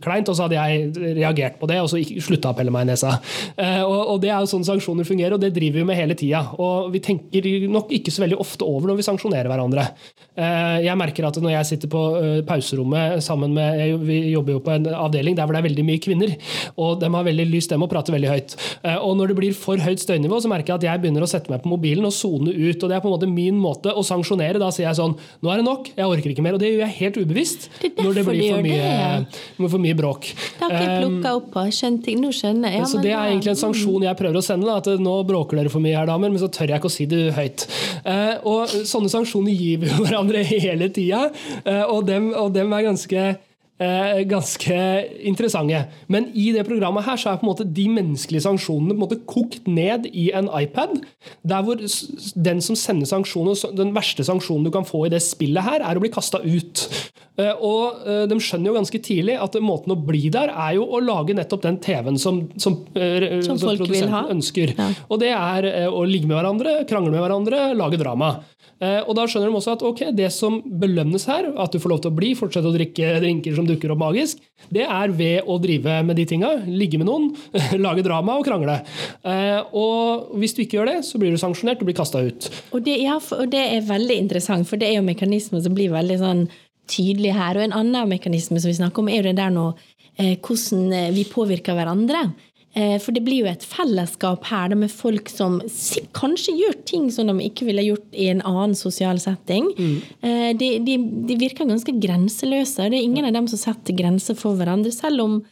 kleint, 0.03 0.29
og 0.29 0.37
så 0.37 0.47
hadde 0.47 0.59
jeg 0.59 1.15
reagert 1.19 1.59
på 1.59 1.69
det, 1.69 1.79
og 1.83 1.89
så 1.91 2.01
slutta 2.23 2.53
å 2.53 2.57
pelle 2.57 2.73
meg 2.73 2.87
i 2.87 2.91
nesa. 2.93 3.15
Eh, 3.57 3.81
og, 3.83 4.19
Det 4.23 4.29
er 4.31 4.39
jo 4.39 4.47
sånn 4.47 4.63
sanksjoner 4.63 5.03
fungerer, 5.07 5.35
og 5.35 5.41
det 5.41 5.51
driver 5.55 5.81
vi 5.81 5.87
med 5.87 5.97
hele 5.99 6.15
tida. 6.15 6.43
Og 6.61 6.91
vi 6.93 7.01
tenker 7.03 7.47
nok 7.67 7.91
ikke 7.91 8.13
så 8.13 8.23
veldig 8.23 8.39
ofte 8.39 8.63
over 8.63 8.91
når 8.91 9.01
vi 9.01 9.07
sanksjonerer 9.07 9.49
hverandre. 9.51 9.87
Jeg 10.33 10.97
merker 10.97 11.27
at 11.27 11.37
når 11.41 11.51
jeg 11.57 11.67
sitter 11.73 11.91
på 11.91 12.01
pauserommet 12.47 13.21
sammen 13.23 13.53
med 13.53 13.99
Vi 14.03 14.31
jobber 14.31 14.55
jo 14.55 14.61
på 14.63 14.71
en 14.73 14.87
avdeling 14.87 15.35
der 15.37 15.45
hvor 15.45 15.57
det 15.57 15.61
er 15.61 15.67
veldig 15.67 15.85
mye 15.85 16.01
kvinner. 16.01 16.35
og 16.77 16.99
de 17.01 17.09
har 17.13 17.27
veldig 17.27 17.45
lys 17.49 17.67
stemme 17.67 17.87
og 17.87 17.91
prater 17.91 18.15
veldig 18.15 18.31
høyt. 18.31 18.55
Eh, 18.83 18.97
og 18.97 19.17
når 19.19 19.31
det 19.31 19.37
blir 19.39 19.53
for 19.57 19.81
høyt 19.81 20.01
støynivå, 20.03 20.39
så 20.41 20.51
merker 20.51 20.73
jeg 20.73 20.81
at 20.81 20.87
jeg 20.89 21.01
begynner 21.03 21.12
å 21.21 21.29
sette 21.29 21.51
meg 21.53 21.61
på 21.61 21.69
mobilen 21.69 22.07
og 22.07 22.13
sone 22.15 22.49
ut. 22.49 22.81
og 22.81 22.89
Det 22.89 22.95
er 22.95 23.03
på 23.03 23.09
en 23.09 23.13
måte 23.13 23.29
min 23.29 23.59
måte 23.61 23.93
å 23.93 24.01
sanksjonere. 24.01 24.57
Da 24.61 24.71
sier 24.73 24.87
jeg 24.87 24.97
sånn 24.97 25.13
Nå 25.43 25.51
er 25.53 25.61
det 25.61 25.67
nok, 25.67 25.91
jeg 25.93 26.09
orker 26.09 26.33
ikke 26.33 26.45
mer. 26.45 26.57
Og 26.57 26.63
det 26.63 26.71
gjør 26.71 26.81
jeg 26.87 26.97
helt 26.97 27.19
ubevisst 27.21 27.69
det 27.83 27.91
når 27.99 28.17
det 28.17 28.25
blir 28.25 28.55
for 28.55 28.65
mye, 28.65 28.89
det, 29.59 29.69
for 29.75 29.83
mye 29.83 29.99
bråk. 29.99 30.31
Det 30.33 30.65
har 30.65 30.73
ikke 30.73 30.89
jeg 30.89 31.05
plukka 31.05 31.35
opp 31.37 31.47
på. 31.53 31.67
Skjønte, 31.77 32.17
nå 32.17 32.33
skjønner 32.33 32.73
jeg. 32.73 32.81
Ja, 32.81 32.89
så 32.89 33.03
det 33.05 33.13
er 33.13 33.29
egentlig 33.29 33.53
en 33.53 33.61
sanksjon 33.61 34.07
jeg 34.07 34.19
prøver 34.23 34.41
å 34.41 34.45
sende. 34.45 34.69
Da, 34.71 34.79
at 34.81 35.05
nå 35.05 35.15
bråker 35.29 35.61
dere 35.61 35.73
for 35.73 35.83
mye 35.83 35.99
her, 35.99 36.09
damer, 36.09 36.33
men 36.33 36.41
så 36.41 36.49
tør 36.49 36.73
jeg 36.73 36.81
ikke 36.81 36.89
å 36.89 36.97
si 36.97 37.07
det 37.11 37.23
høyt. 37.37 37.67
Eh, 38.01 38.35
og 38.49 38.73
sånne 38.89 39.11
sanksjoner 39.11 39.53
gir 39.53 39.83
vi 39.83 39.91
hverandre 39.99 40.43
hele 40.65 40.89
tida, 40.93 41.27
eh, 41.63 41.83
og, 41.85 42.05
dem, 42.09 42.31
og 42.37 42.53
dem 42.55 42.73
er 42.73 42.87
ganske 42.89 43.25
ganske 44.29 44.75
interessante. 45.25 45.79
Men 46.07 46.29
i 46.37 46.51
det 46.55 46.61
programmet 46.67 47.03
her 47.07 47.17
så 47.19 47.31
er 47.31 47.39
på 47.41 47.47
en 47.47 47.49
måte 47.49 47.65
de 47.67 47.87
menneskelige 47.91 48.45
sanksjonene 48.45 48.93
på 48.93 48.99
en 48.99 49.01
måte 49.01 49.17
kokt 49.27 49.67
ned 49.67 50.05
i 50.13 50.29
en 50.37 50.47
iPad. 50.47 51.01
Der 51.43 51.65
hvor 51.65 51.81
den 51.81 52.61
som 52.63 52.77
sender 52.79 53.09
sanksjoner, 53.09 53.57
den 53.75 53.91
verste 53.95 54.23
sanksjonen 54.23 54.67
du 54.67 54.71
kan 54.71 54.87
få 54.87 55.07
i 55.07 55.11
det 55.13 55.23
spillet 55.25 55.65
her, 55.65 55.83
er 55.83 55.99
å 55.99 56.03
bli 56.03 56.13
kasta 56.13 56.43
ut. 56.45 56.85
Eh, 57.41 57.53
og 57.65 58.05
eh, 58.05 58.23
de 58.29 58.37
skjønner 58.37 58.69
jo 58.69 58.77
ganske 58.77 58.99
tidlig 59.01 59.39
at 59.41 59.57
måten 59.63 59.95
å 59.95 59.97
bli 59.97 60.27
der, 60.33 60.51
er 60.53 60.75
jo 60.77 60.85
å 60.85 61.01
lage 61.01 61.33
nettopp 61.37 61.63
den 61.65 61.79
TV-en 61.81 62.19
som, 62.21 62.43
som, 62.61 62.77
eh, 62.93 63.41
som, 63.45 63.57
som 63.57 63.73
produsenten 63.73 64.35
ønsker. 64.37 64.75
Ja. 64.77 64.91
Og 65.09 65.21
det 65.23 65.33
er 65.33 65.69
å 65.89 66.03
ligge 66.05 66.29
med 66.29 66.37
hverandre, 66.37 66.81
krangle 66.89 67.13
med 67.13 67.23
hverandre, 67.25 67.65
lage 67.77 68.01
drama. 68.01 68.35
Eh, 68.83 68.99
og 69.05 69.15
da 69.15 69.25
skjønner 69.29 69.51
de 69.51 69.57
også 69.59 69.75
at 69.77 69.83
ok, 69.85 70.01
det 70.17 70.29
som 70.33 70.57
belønnes 70.65 71.27
her, 71.29 71.47
at 71.61 71.73
du 71.73 71.79
får 71.81 71.93
lov 71.93 72.03
til 72.03 72.11
å 72.11 72.17
bli, 72.17 72.33
fortsette 72.35 72.67
å 72.67 72.75
drikke 72.75 73.17
drinker 73.23 73.55
som 73.55 73.67
dukker 73.73 73.93
opp 73.93 74.01
magisk, 74.01 74.41
det 74.73 74.85
er 74.87 75.13
ved 75.13 75.49
å 75.49 75.57
drive 75.61 75.99
med 76.07 76.17
de 76.19 76.25
tinga. 76.29 76.51
Ligge 76.65 76.99
med 77.01 77.09
noen, 77.09 77.31
lage 77.85 78.05
drama 78.05 78.37
og 78.39 78.47
krangle. 78.47 78.79
Eh, 79.27 79.59
og 79.75 80.33
hvis 80.39 80.55
du 80.55 80.63
ikke 80.63 80.79
gjør 80.79 80.91
det, 80.93 80.99
så 81.07 81.21
blir 81.21 81.33
du 81.33 81.41
sanksjonert 81.41 81.83
og 81.83 81.89
blir 81.89 81.97
kasta 81.97 82.23
ut. 82.23 82.49
Og 82.71 82.85
det, 82.85 82.99
ja, 83.03 83.17
og 83.17 83.49
det 83.53 83.65
er 83.77 83.89
veldig 83.89 84.19
interessant, 84.25 84.69
for 84.69 84.81
det 84.81 84.91
er 84.91 84.99
jo 84.99 85.09
mekanismer 85.09 85.63
som 85.65 85.75
blir 85.75 85.93
veldig 85.93 86.19
sånn 86.21 86.45
tydelige 86.91 87.35
her. 87.37 87.59
Og 87.59 87.67
en 87.67 87.77
annen 87.83 88.09
mekanisme 88.11 88.61
som 88.61 88.71
vi 88.71 88.79
snakker 88.79 89.03
om, 89.03 89.11
er 89.11 89.21
jo 89.21 89.27
det 89.29 89.37
der 89.41 89.53
nå 89.53 89.69
eh, 90.17 90.35
hvordan 90.37 91.13
vi 91.15 91.27
påvirker 91.31 91.77
hverandre. 91.77 92.27
Eh, 92.73 92.97
for 93.01 93.13
det 93.13 93.21
blir 93.21 93.43
jo 93.43 93.49
et 93.51 93.65
fellesskap 93.69 94.47
her 94.49 94.73
med 94.77 94.91
folk 94.91 95.29
som 95.29 95.59
kanskje 96.17 96.55
gjør 96.57 96.77
ting 96.89 97.09
som 97.13 97.29
de 97.29 97.45
ikke 97.45 97.67
ville 97.67 97.85
gjort 97.85 98.17
i 98.17 98.31
en 98.31 98.41
annen 98.41 98.73
sosial 98.77 99.21
setting. 99.21 99.69
Mm. 99.77 99.97
Eh, 100.25 100.47
de, 100.57 100.69
de, 100.85 100.97
de, 101.29 101.37
virker 101.37 101.69
ganske 101.69 101.93
grenseløse. 102.01 102.89
Det 102.89 102.97
er 102.97 103.05
ingen 103.05 103.29
av 103.29 103.35
dem 103.37 103.49
som 103.51 103.61
setter 103.61 103.97
grenser 103.97 104.37
for 104.39 104.57
hverandre, 104.57 104.93
selv 104.93 105.25
om 105.25 105.43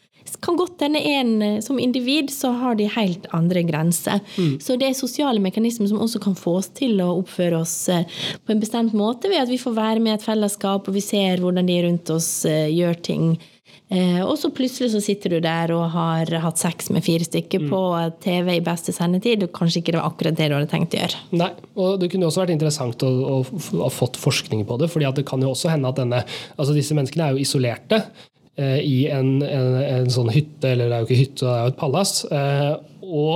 kan 0.42 0.56
godt 0.56 0.84
hende 0.86 1.02
en 1.12 1.32
eh, 1.46 1.60
som 1.62 1.78
individ 1.82 2.30
så 2.34 2.56
har 2.58 2.78
de 2.80 2.90
helt 2.90 3.30
andre 3.38 3.62
grenser. 3.70 4.22
Mm. 4.38 4.58
Så 4.64 4.80
det 4.82 4.90
er 4.90 4.98
sosiale 4.98 5.42
mekanismer 5.44 5.92
som 5.92 6.02
også 6.02 6.22
kan 6.24 6.38
få 6.38 6.58
oss 6.64 6.72
til 6.74 7.02
å 7.06 7.12
oppføre 7.20 7.62
oss 7.62 7.78
på 7.90 8.54
en 8.54 8.62
bestemt 8.62 8.98
måte 8.98 9.30
ved 9.30 9.44
at 9.44 9.52
vi 9.52 9.62
får 9.62 9.78
være 9.78 10.02
med 10.02 10.16
i 10.16 10.18
et 10.18 10.26
fellesskap, 10.26 10.90
og 10.90 10.98
vi 10.98 11.06
ser 11.06 11.42
hvordan 11.42 11.70
de 11.70 11.82
rundt 11.86 12.14
oss 12.18 12.32
gjør 12.50 13.02
ting. 13.06 13.34
Eh, 13.92 14.22
og 14.24 14.38
så 14.40 14.48
plutselig 14.56 14.94
så 14.94 15.02
sitter 15.04 15.34
du 15.34 15.42
der 15.44 15.74
og 15.76 15.90
har 15.92 16.30
hatt 16.46 16.60
sex 16.62 16.88
med 16.96 17.04
fire 17.04 17.26
stykker 17.28 17.66
mm. 17.66 17.70
på 17.74 17.82
TV 18.24 18.54
i 18.56 18.64
beste 18.64 18.96
sendetid, 18.96 19.44
og 19.44 19.52
kanskje 19.58 19.82
ikke 19.82 19.96
det 19.96 20.00
var 20.00 20.08
akkurat 20.14 20.38
det 20.38 20.48
du 20.48 20.56
hadde 20.56 20.72
tenkt 20.72 20.96
å 20.96 21.02
gjøre. 21.02 21.22
Nei, 21.42 21.50
og 21.76 21.98
det 22.00 22.12
kunne 22.14 22.30
også 22.30 22.46
vært 22.46 22.56
interessant 22.56 23.04
å, 23.04 23.42
ha 23.44 23.92
fått 23.92 24.20
forskning 24.22 24.64
på 24.70 24.80
det, 24.80 24.88
fordi 24.94 25.12
det 25.20 25.28
kan 25.28 25.44
jo 25.44 25.52
også 25.52 25.74
hende 25.74 25.92
at 25.92 26.00
denne, 26.00 26.22
altså 26.56 26.76
disse 26.78 26.96
menneskene 26.96 27.28
er 27.28 27.36
jo 27.36 27.44
isolerte 27.44 28.00
eh, 28.56 28.80
i 28.80 28.98
en, 29.12 29.42
en, 29.44 29.76
en, 29.84 30.14
sånn 30.14 30.32
hytte, 30.32 30.72
eller 30.72 30.88
det 30.88 30.96
er 30.96 31.04
jo 31.04 31.10
ikke 31.10 31.24
hytte, 31.26 31.44
det 31.44 31.52
er 31.58 31.66
jo 31.66 31.74
et 31.74 31.82
palass. 31.84 32.16
Eh, 32.32 32.72
og 33.12 33.36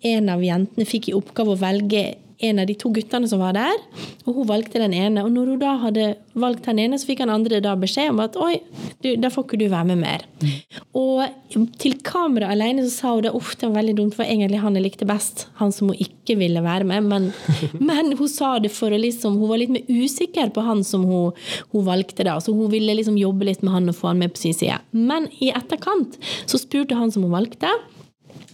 en 0.07 0.29
av 0.31 0.43
jentene 0.43 0.87
fikk 0.87 1.09
i 1.09 1.17
oppgave 1.17 1.55
å 1.55 1.61
velge 1.61 2.03
en 2.39 2.59
av 2.61 2.67
de 2.69 2.75
to 2.77 2.91
guttene 2.93 3.27
som 3.29 3.41
var 3.41 3.55
der, 3.57 3.79
og 4.27 4.37
hun 4.37 4.47
valgte 4.49 4.81
den 4.81 4.93
ene. 4.93 5.23
Og 5.25 5.31
når 5.33 5.53
hun 5.53 5.61
da 5.61 5.73
hadde 5.81 6.07
valgt 6.37 6.67
den 6.67 6.81
ene, 6.83 6.99
så 6.99 7.09
fikk 7.09 7.23
han 7.23 7.33
andre 7.33 7.59
da 7.63 7.73
beskjed 7.79 8.11
om 8.11 8.21
at 8.21 8.37
oi, 8.41 8.59
du, 9.01 9.15
da 9.17 9.31
får 9.33 9.47
ikke 9.47 9.59
du 9.63 9.65
være 9.71 9.89
med 9.89 10.01
mer. 10.03 10.25
Mm. 10.43 10.53
Og 11.01 11.57
til 11.81 11.97
kamera 12.05 12.51
alene 12.53 12.85
så 12.85 12.93
sa 12.93 13.15
hun 13.15 13.25
det 13.25 13.33
uff, 13.37 13.55
det 13.57 13.69
var 13.69 13.79
veldig 13.79 13.97
dumt, 13.97 14.17
for 14.17 14.27
egentlig 14.27 14.61
han 14.61 14.77
jeg 14.77 14.85
likte 14.85 15.09
best. 15.09 15.47
Han 15.61 15.73
som 15.73 15.91
hun 15.91 16.01
ikke 16.03 16.37
ville 16.39 16.61
være 16.65 16.87
med. 16.87 17.09
Men, 17.09 17.29
men 17.89 18.13
hun 18.19 18.31
sa 18.31 18.55
det 18.61 18.73
for 18.75 18.93
å 18.93 19.01
liksom 19.01 19.37
Hun 19.37 19.51
var 19.51 19.61
litt 19.61 19.73
mer 19.73 19.85
usikker 19.89 20.49
på 20.53 20.63
han 20.65 20.83
som 20.87 21.03
hun, 21.07 21.35
hun 21.73 21.85
valgte, 21.87 22.25
da. 22.27 22.37
Så 22.43 22.53
hun 22.55 22.71
ville 22.73 22.95
liksom 22.97 23.17
jobbe 23.19 23.49
litt 23.49 23.65
med 23.65 23.73
han 23.73 23.91
og 23.91 23.97
få 23.97 24.11
han 24.11 24.21
med 24.21 24.33
på 24.35 24.45
sin 24.45 24.57
side. 24.57 24.79
Men 24.91 25.29
i 25.41 25.51
etterkant 25.55 26.17
så 26.45 26.61
spurte 26.61 26.97
han 26.97 27.13
som 27.13 27.25
hun 27.25 27.35
valgte 27.35 27.71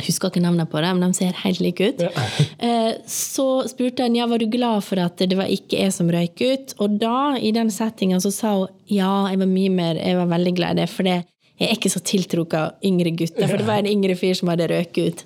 husker 0.01 0.31
ikke 0.31 0.41
navnet 0.43 0.69
på 0.71 0.81
dem, 0.81 1.01
de 1.03 1.09
ser 1.13 1.35
helt 1.43 1.61
like 1.63 1.91
ut. 1.91 2.05
Ja. 2.07 2.11
Eh, 2.63 2.93
så 3.09 3.65
spurte 3.67 4.05
han 4.05 4.15
ja, 4.15 4.23
var 4.29 4.39
du 4.39 4.45
glad 4.47 4.85
for 4.85 5.01
at 5.03 5.19
det 5.19 5.35
var 5.35 5.49
ikke 5.51 5.81
jeg 5.81 5.91
som 5.91 6.07
røyk 6.11 6.39
ut. 6.39 6.73
Og 6.83 6.95
da, 7.01 7.35
i 7.35 7.51
den 7.55 7.71
settinga, 7.73 8.21
så 8.23 8.31
sa 8.31 8.53
hun 8.55 8.71
ja, 8.87 9.27
jeg 9.31 9.41
var 9.41 9.49
mye 9.49 9.73
mer, 9.73 9.99
jeg 9.99 10.15
var 10.15 10.29
veldig 10.31 10.53
glad 10.55 10.77
i 10.77 10.83
det. 10.83 10.87
For 10.93 11.07
det, 11.07 11.17
jeg 11.59 11.67
er 11.67 11.75
ikke 11.75 11.91
så 11.91 12.01
tiltrukket 12.07 12.55
av 12.59 12.87
yngre 12.87 13.11
gutter, 13.19 13.49
for 13.49 13.59
det 13.59 13.67
var 13.67 13.81
en 13.81 13.91
yngre 13.91 14.15
fyr 14.19 14.37
som 14.39 14.53
hadde 14.53 14.69
røket 14.71 15.03
ut. 15.03 15.25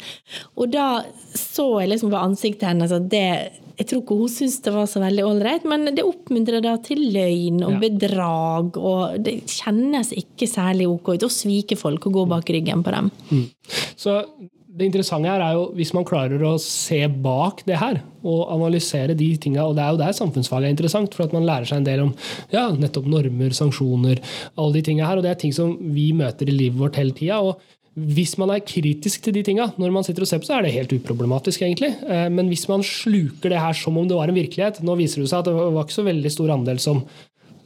Og 0.58 0.73
da 0.73 0.88
så 1.38 1.67
jeg 1.84 1.93
liksom 1.93 2.12
på 2.13 2.23
ansiktet 2.23 2.67
hennes 2.71 2.95
at 2.95 3.08
det 3.12 3.30
jeg 3.77 3.86
tror 3.91 4.01
ikke 4.01 4.15
hun 4.17 4.30
syntes 4.34 4.62
det 4.65 4.73
var 4.73 4.88
så 4.89 5.01
veldig 5.03 5.23
ålreit, 5.27 5.65
men 5.69 5.86
det 5.93 6.06
oppmuntrer 6.06 6.63
da 6.65 6.73
til 6.82 7.03
løgn 7.13 7.62
og 7.67 7.75
bedrag, 7.84 8.80
og 8.82 9.19
det 9.21 9.36
kjennes 9.53 10.10
ikke 10.17 10.49
særlig 10.49 10.88
ok 10.89 11.12
ut 11.13 11.25
å 11.27 11.30
svike 11.30 11.77
folk 11.77 12.08
og 12.10 12.17
gå 12.17 12.23
bak 12.32 12.49
ryggen 12.56 12.82
på 12.86 12.95
dem. 12.95 13.12
Mm. 13.30 13.43
Så 13.93 14.17
det 14.78 14.86
interessante 14.86 15.30
her 15.30 15.42
er 15.42 15.56
jo 15.58 15.63
hvis 15.78 15.94
man 15.96 16.06
klarer 16.08 16.42
å 16.46 16.56
se 16.62 17.00
bak 17.10 17.63
det 17.68 17.80
her 17.82 18.02
og 18.28 18.52
analysere 18.54 19.16
de 19.18 19.30
tinga, 19.42 19.66
og 19.66 19.78
det 19.78 19.84
er 19.84 19.96
jo 19.96 20.02
der 20.02 20.18
samfunnsfaget 20.18 20.70
er 20.70 20.76
interessant, 20.76 21.16
for 21.16 21.26
at 21.26 21.34
man 21.34 21.48
lærer 21.48 21.70
seg 21.70 21.82
en 21.82 21.88
del 21.88 22.04
om 22.04 22.12
ja, 22.54 22.68
nettopp 22.76 23.08
normer, 23.10 23.56
sanksjoner, 23.58 24.22
alle 24.56 24.78
de 24.78 24.84
tinga 24.86 25.08
her, 25.08 25.20
og 25.20 25.26
det 25.26 25.34
er 25.34 25.42
ting 25.42 25.56
som 25.56 25.74
vi 25.96 26.12
møter 26.18 26.50
i 26.50 26.56
livet 26.56 26.82
vårt 26.82 27.00
hele 27.02 27.16
tida. 27.18 27.40
Hvis 27.98 28.36
man 28.38 28.52
er 28.54 28.62
kritisk 28.62 29.24
til 29.26 29.34
de 29.34 29.42
tinga 29.48 29.72
når 29.82 29.96
man 29.96 30.06
sitter 30.06 30.26
og 30.26 30.30
ser 30.30 30.44
på, 30.44 30.50
så 30.50 30.60
er 30.60 30.68
det 30.68 30.76
helt 30.76 30.94
uproblematisk, 30.94 31.63
egentlig. 31.66 31.96
Eh, 32.06 32.28
men 32.30 32.52
hvis 32.52 32.68
man 32.70 32.86
sluker 32.86 33.54
det 33.54 33.63
her 33.63 33.78
som 33.78 33.98
om 33.98 34.06
det 34.10 34.20
var 34.20 34.30
en 34.30 34.38
virkelighet 34.38 34.84
Nå 34.86 35.00
viser 35.00 35.24
det 35.24 35.32
seg 35.32 35.42
at 35.42 35.50
det 35.50 35.56
var 35.58 35.82
ikke 35.82 35.98
så 35.98 36.06
veldig 36.06 36.34
stor 36.36 36.54
andel 36.54 36.84
som 36.84 37.02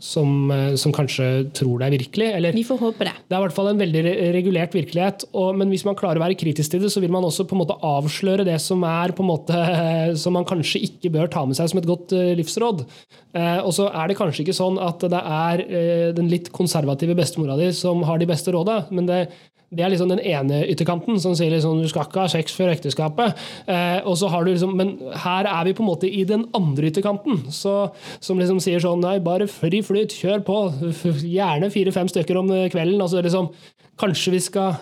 som, 0.01 0.51
eh, 0.51 0.73
som, 0.75 0.93
kanskje 0.93 1.27
tror 1.55 1.79
det 1.79 1.87
er 1.87 1.95
virkelig. 1.95 2.27
Eller, 2.37 2.55
Vi 2.57 2.65
får 2.65 2.79
håpe 2.81 3.05
det. 3.05 3.13
Det 3.29 3.35
er 3.35 3.39
i 3.39 3.45
hvert 3.45 3.55
fall 3.55 3.69
en 3.71 3.81
veldig 3.81 4.01
regulert 4.35 4.73
virkelighet. 4.75 5.25
Og, 5.37 5.53
men 5.59 5.69
hvis 5.69 5.85
man 5.85 5.97
klarer 5.99 6.19
å 6.19 6.25
være 6.25 6.39
kritisk 6.41 6.73
til 6.73 6.81
det, 6.83 6.91
så 6.93 7.03
vil 7.03 7.13
man 7.13 7.25
også 7.27 7.45
på 7.47 7.55
en 7.55 7.61
måte 7.61 7.77
avsløre 7.77 8.47
det 8.47 8.57
som 8.63 8.81
er 8.87 9.13
på 9.15 9.23
en 9.23 9.31
måte, 9.31 9.61
som 10.21 10.35
man 10.37 10.47
kanskje 10.49 10.83
ikke 10.89 11.13
bør 11.13 11.31
ta 11.31 11.45
med 11.45 11.59
seg 11.59 11.71
som 11.71 11.81
et 11.81 11.89
godt 11.89 12.15
eh, 12.17 12.33
livsråd. 12.39 12.83
Eh, 13.37 13.59
og 13.61 13.71
så 13.77 13.91
er 13.93 14.09
det 14.09 14.17
kanskje 14.19 14.45
ikke 14.45 14.57
sånn 14.57 14.81
at 14.81 15.05
det 15.11 15.21
er 15.21 15.65
den 16.17 16.29
litt 16.31 16.49
konservative 16.55 17.15
bestemora 17.17 17.55
di 17.59 17.69
som 17.75 18.01
har 18.07 18.19
de 18.19 18.27
beste 18.29 18.51
råda, 18.53 18.85
men 18.91 19.07
det, 19.07 19.21
det 19.71 19.85
er 19.85 19.91
liksom 19.93 20.09
den 20.11 20.19
ene 20.19 20.65
ytterkanten 20.67 21.19
som 21.23 21.35
sier 21.37 21.53
liksom, 21.53 21.79
du 21.79 21.87
skal 21.87 22.03
ikke 22.07 22.25
ha 22.25 22.31
sex 22.31 22.51
før 22.57 22.73
ekteskapet. 22.73 23.39
Eh, 23.71 23.99
og 24.03 24.17
så 24.19 24.27
har 24.31 24.43
du 24.43 24.51
liksom, 24.51 24.73
Men 24.75 24.97
her 25.23 25.47
er 25.47 25.63
vi 25.67 25.75
på 25.77 25.85
en 25.85 25.87
måte 25.87 26.09
i 26.11 26.25
den 26.27 26.43
andre 26.57 26.89
ytterkanten, 26.91 27.45
så, 27.55 27.75
som 28.19 28.39
liksom 28.41 28.59
sier 28.63 28.83
sånn 28.83 28.99
Nei, 29.01 29.17
bare 29.23 29.47
fri 29.47 29.79
flyt, 29.85 30.11
kjør 30.11 30.43
på. 30.45 30.57
Gjerne 31.23 31.71
fire-fem 31.71 32.11
stykker 32.11 32.41
om 32.41 32.51
kvelden. 32.73 32.99
altså 33.01 33.23
liksom, 33.23 33.53
Kanskje 34.01 34.35
vi 34.35 34.43
skal 34.43 34.75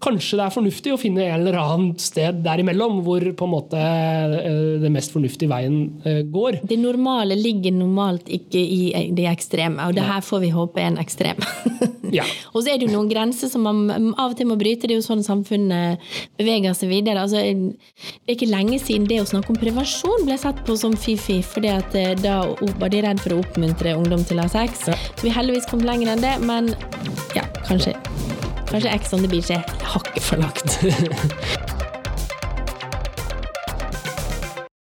Kanskje 0.00 0.38
det 0.38 0.44
er 0.46 0.52
fornuftig 0.54 0.92
å 0.94 0.98
finne 1.00 1.26
en 1.26 1.42
eller 1.42 1.58
annen 1.60 1.90
sted 2.00 2.38
derimellom 2.44 3.02
hvor 3.04 3.24
på 3.36 3.46
en 3.46 3.52
måte 3.52 3.80
eh, 3.80 4.78
det 4.80 4.88
mest 4.92 5.12
fornuftige 5.12 5.50
veien 5.50 5.76
eh, 6.08 6.22
går. 6.24 6.62
Det 6.64 6.78
normale 6.80 7.36
ligger 7.36 7.74
normalt 7.76 8.30
ikke 8.32 8.60
i 8.60 9.10
det 9.16 9.26
ekstreme, 9.28 9.84
og 9.84 9.96
det 9.98 10.06
her 10.08 10.24
får 10.24 10.40
vi 10.46 10.52
håpe 10.54 10.80
er 10.80 10.88
en 10.94 11.00
ekstrem. 11.02 11.42
ja. 12.16 12.24
Og 12.54 12.62
så 12.62 12.72
er 12.72 12.80
det 12.80 12.88
jo 12.88 12.94
noen 12.94 13.10
grenser 13.12 13.52
som 13.52 13.68
man 13.68 14.14
av 14.14 14.32
og 14.32 14.38
til 14.38 14.48
må 14.48 14.56
bryte. 14.60 14.88
Det 14.88 14.96
er 14.96 15.02
jo 15.02 15.04
sånn 15.04 15.24
samfunnet 15.26 16.00
beveger 16.40 16.76
seg 16.76 16.94
videre. 16.94 17.26
Altså, 17.26 17.44
det 17.44 18.24
er 18.32 18.38
ikke 18.38 18.48
lenge 18.48 18.80
siden 18.80 19.08
det 19.10 19.20
å 19.20 19.28
snakke 19.28 19.52
om 19.52 19.60
prevensjon 19.60 20.24
ble 20.24 20.40
sett 20.40 20.64
på 20.64 20.78
som 20.80 20.96
at 20.96 21.94
eh, 21.98 22.14
da 22.24 22.40
var 22.80 22.92
de 22.92 23.04
redd 23.04 23.20
for 23.20 23.36
å 23.36 23.42
oppmuntre 23.44 23.98
ungdom 24.00 24.24
til 24.24 24.40
å 24.40 24.48
ha 24.48 24.52
sex. 24.56 24.88
Ja. 24.88 24.96
Så 25.12 25.28
vi 25.28 25.34
heldigvis 25.36 25.68
kom 25.68 25.84
lenger 25.84 26.14
enn 26.14 26.24
det, 26.24 26.38
men 26.48 26.72
ja, 27.36 27.44
kanskje 27.68 27.98
Kanskje 28.70 28.90
Ex 28.90 29.12
on 29.12 29.18
the 29.18 29.28
Beach 29.28 29.50
er 29.50 29.62
hakket 29.82 30.22
for. 30.22 30.36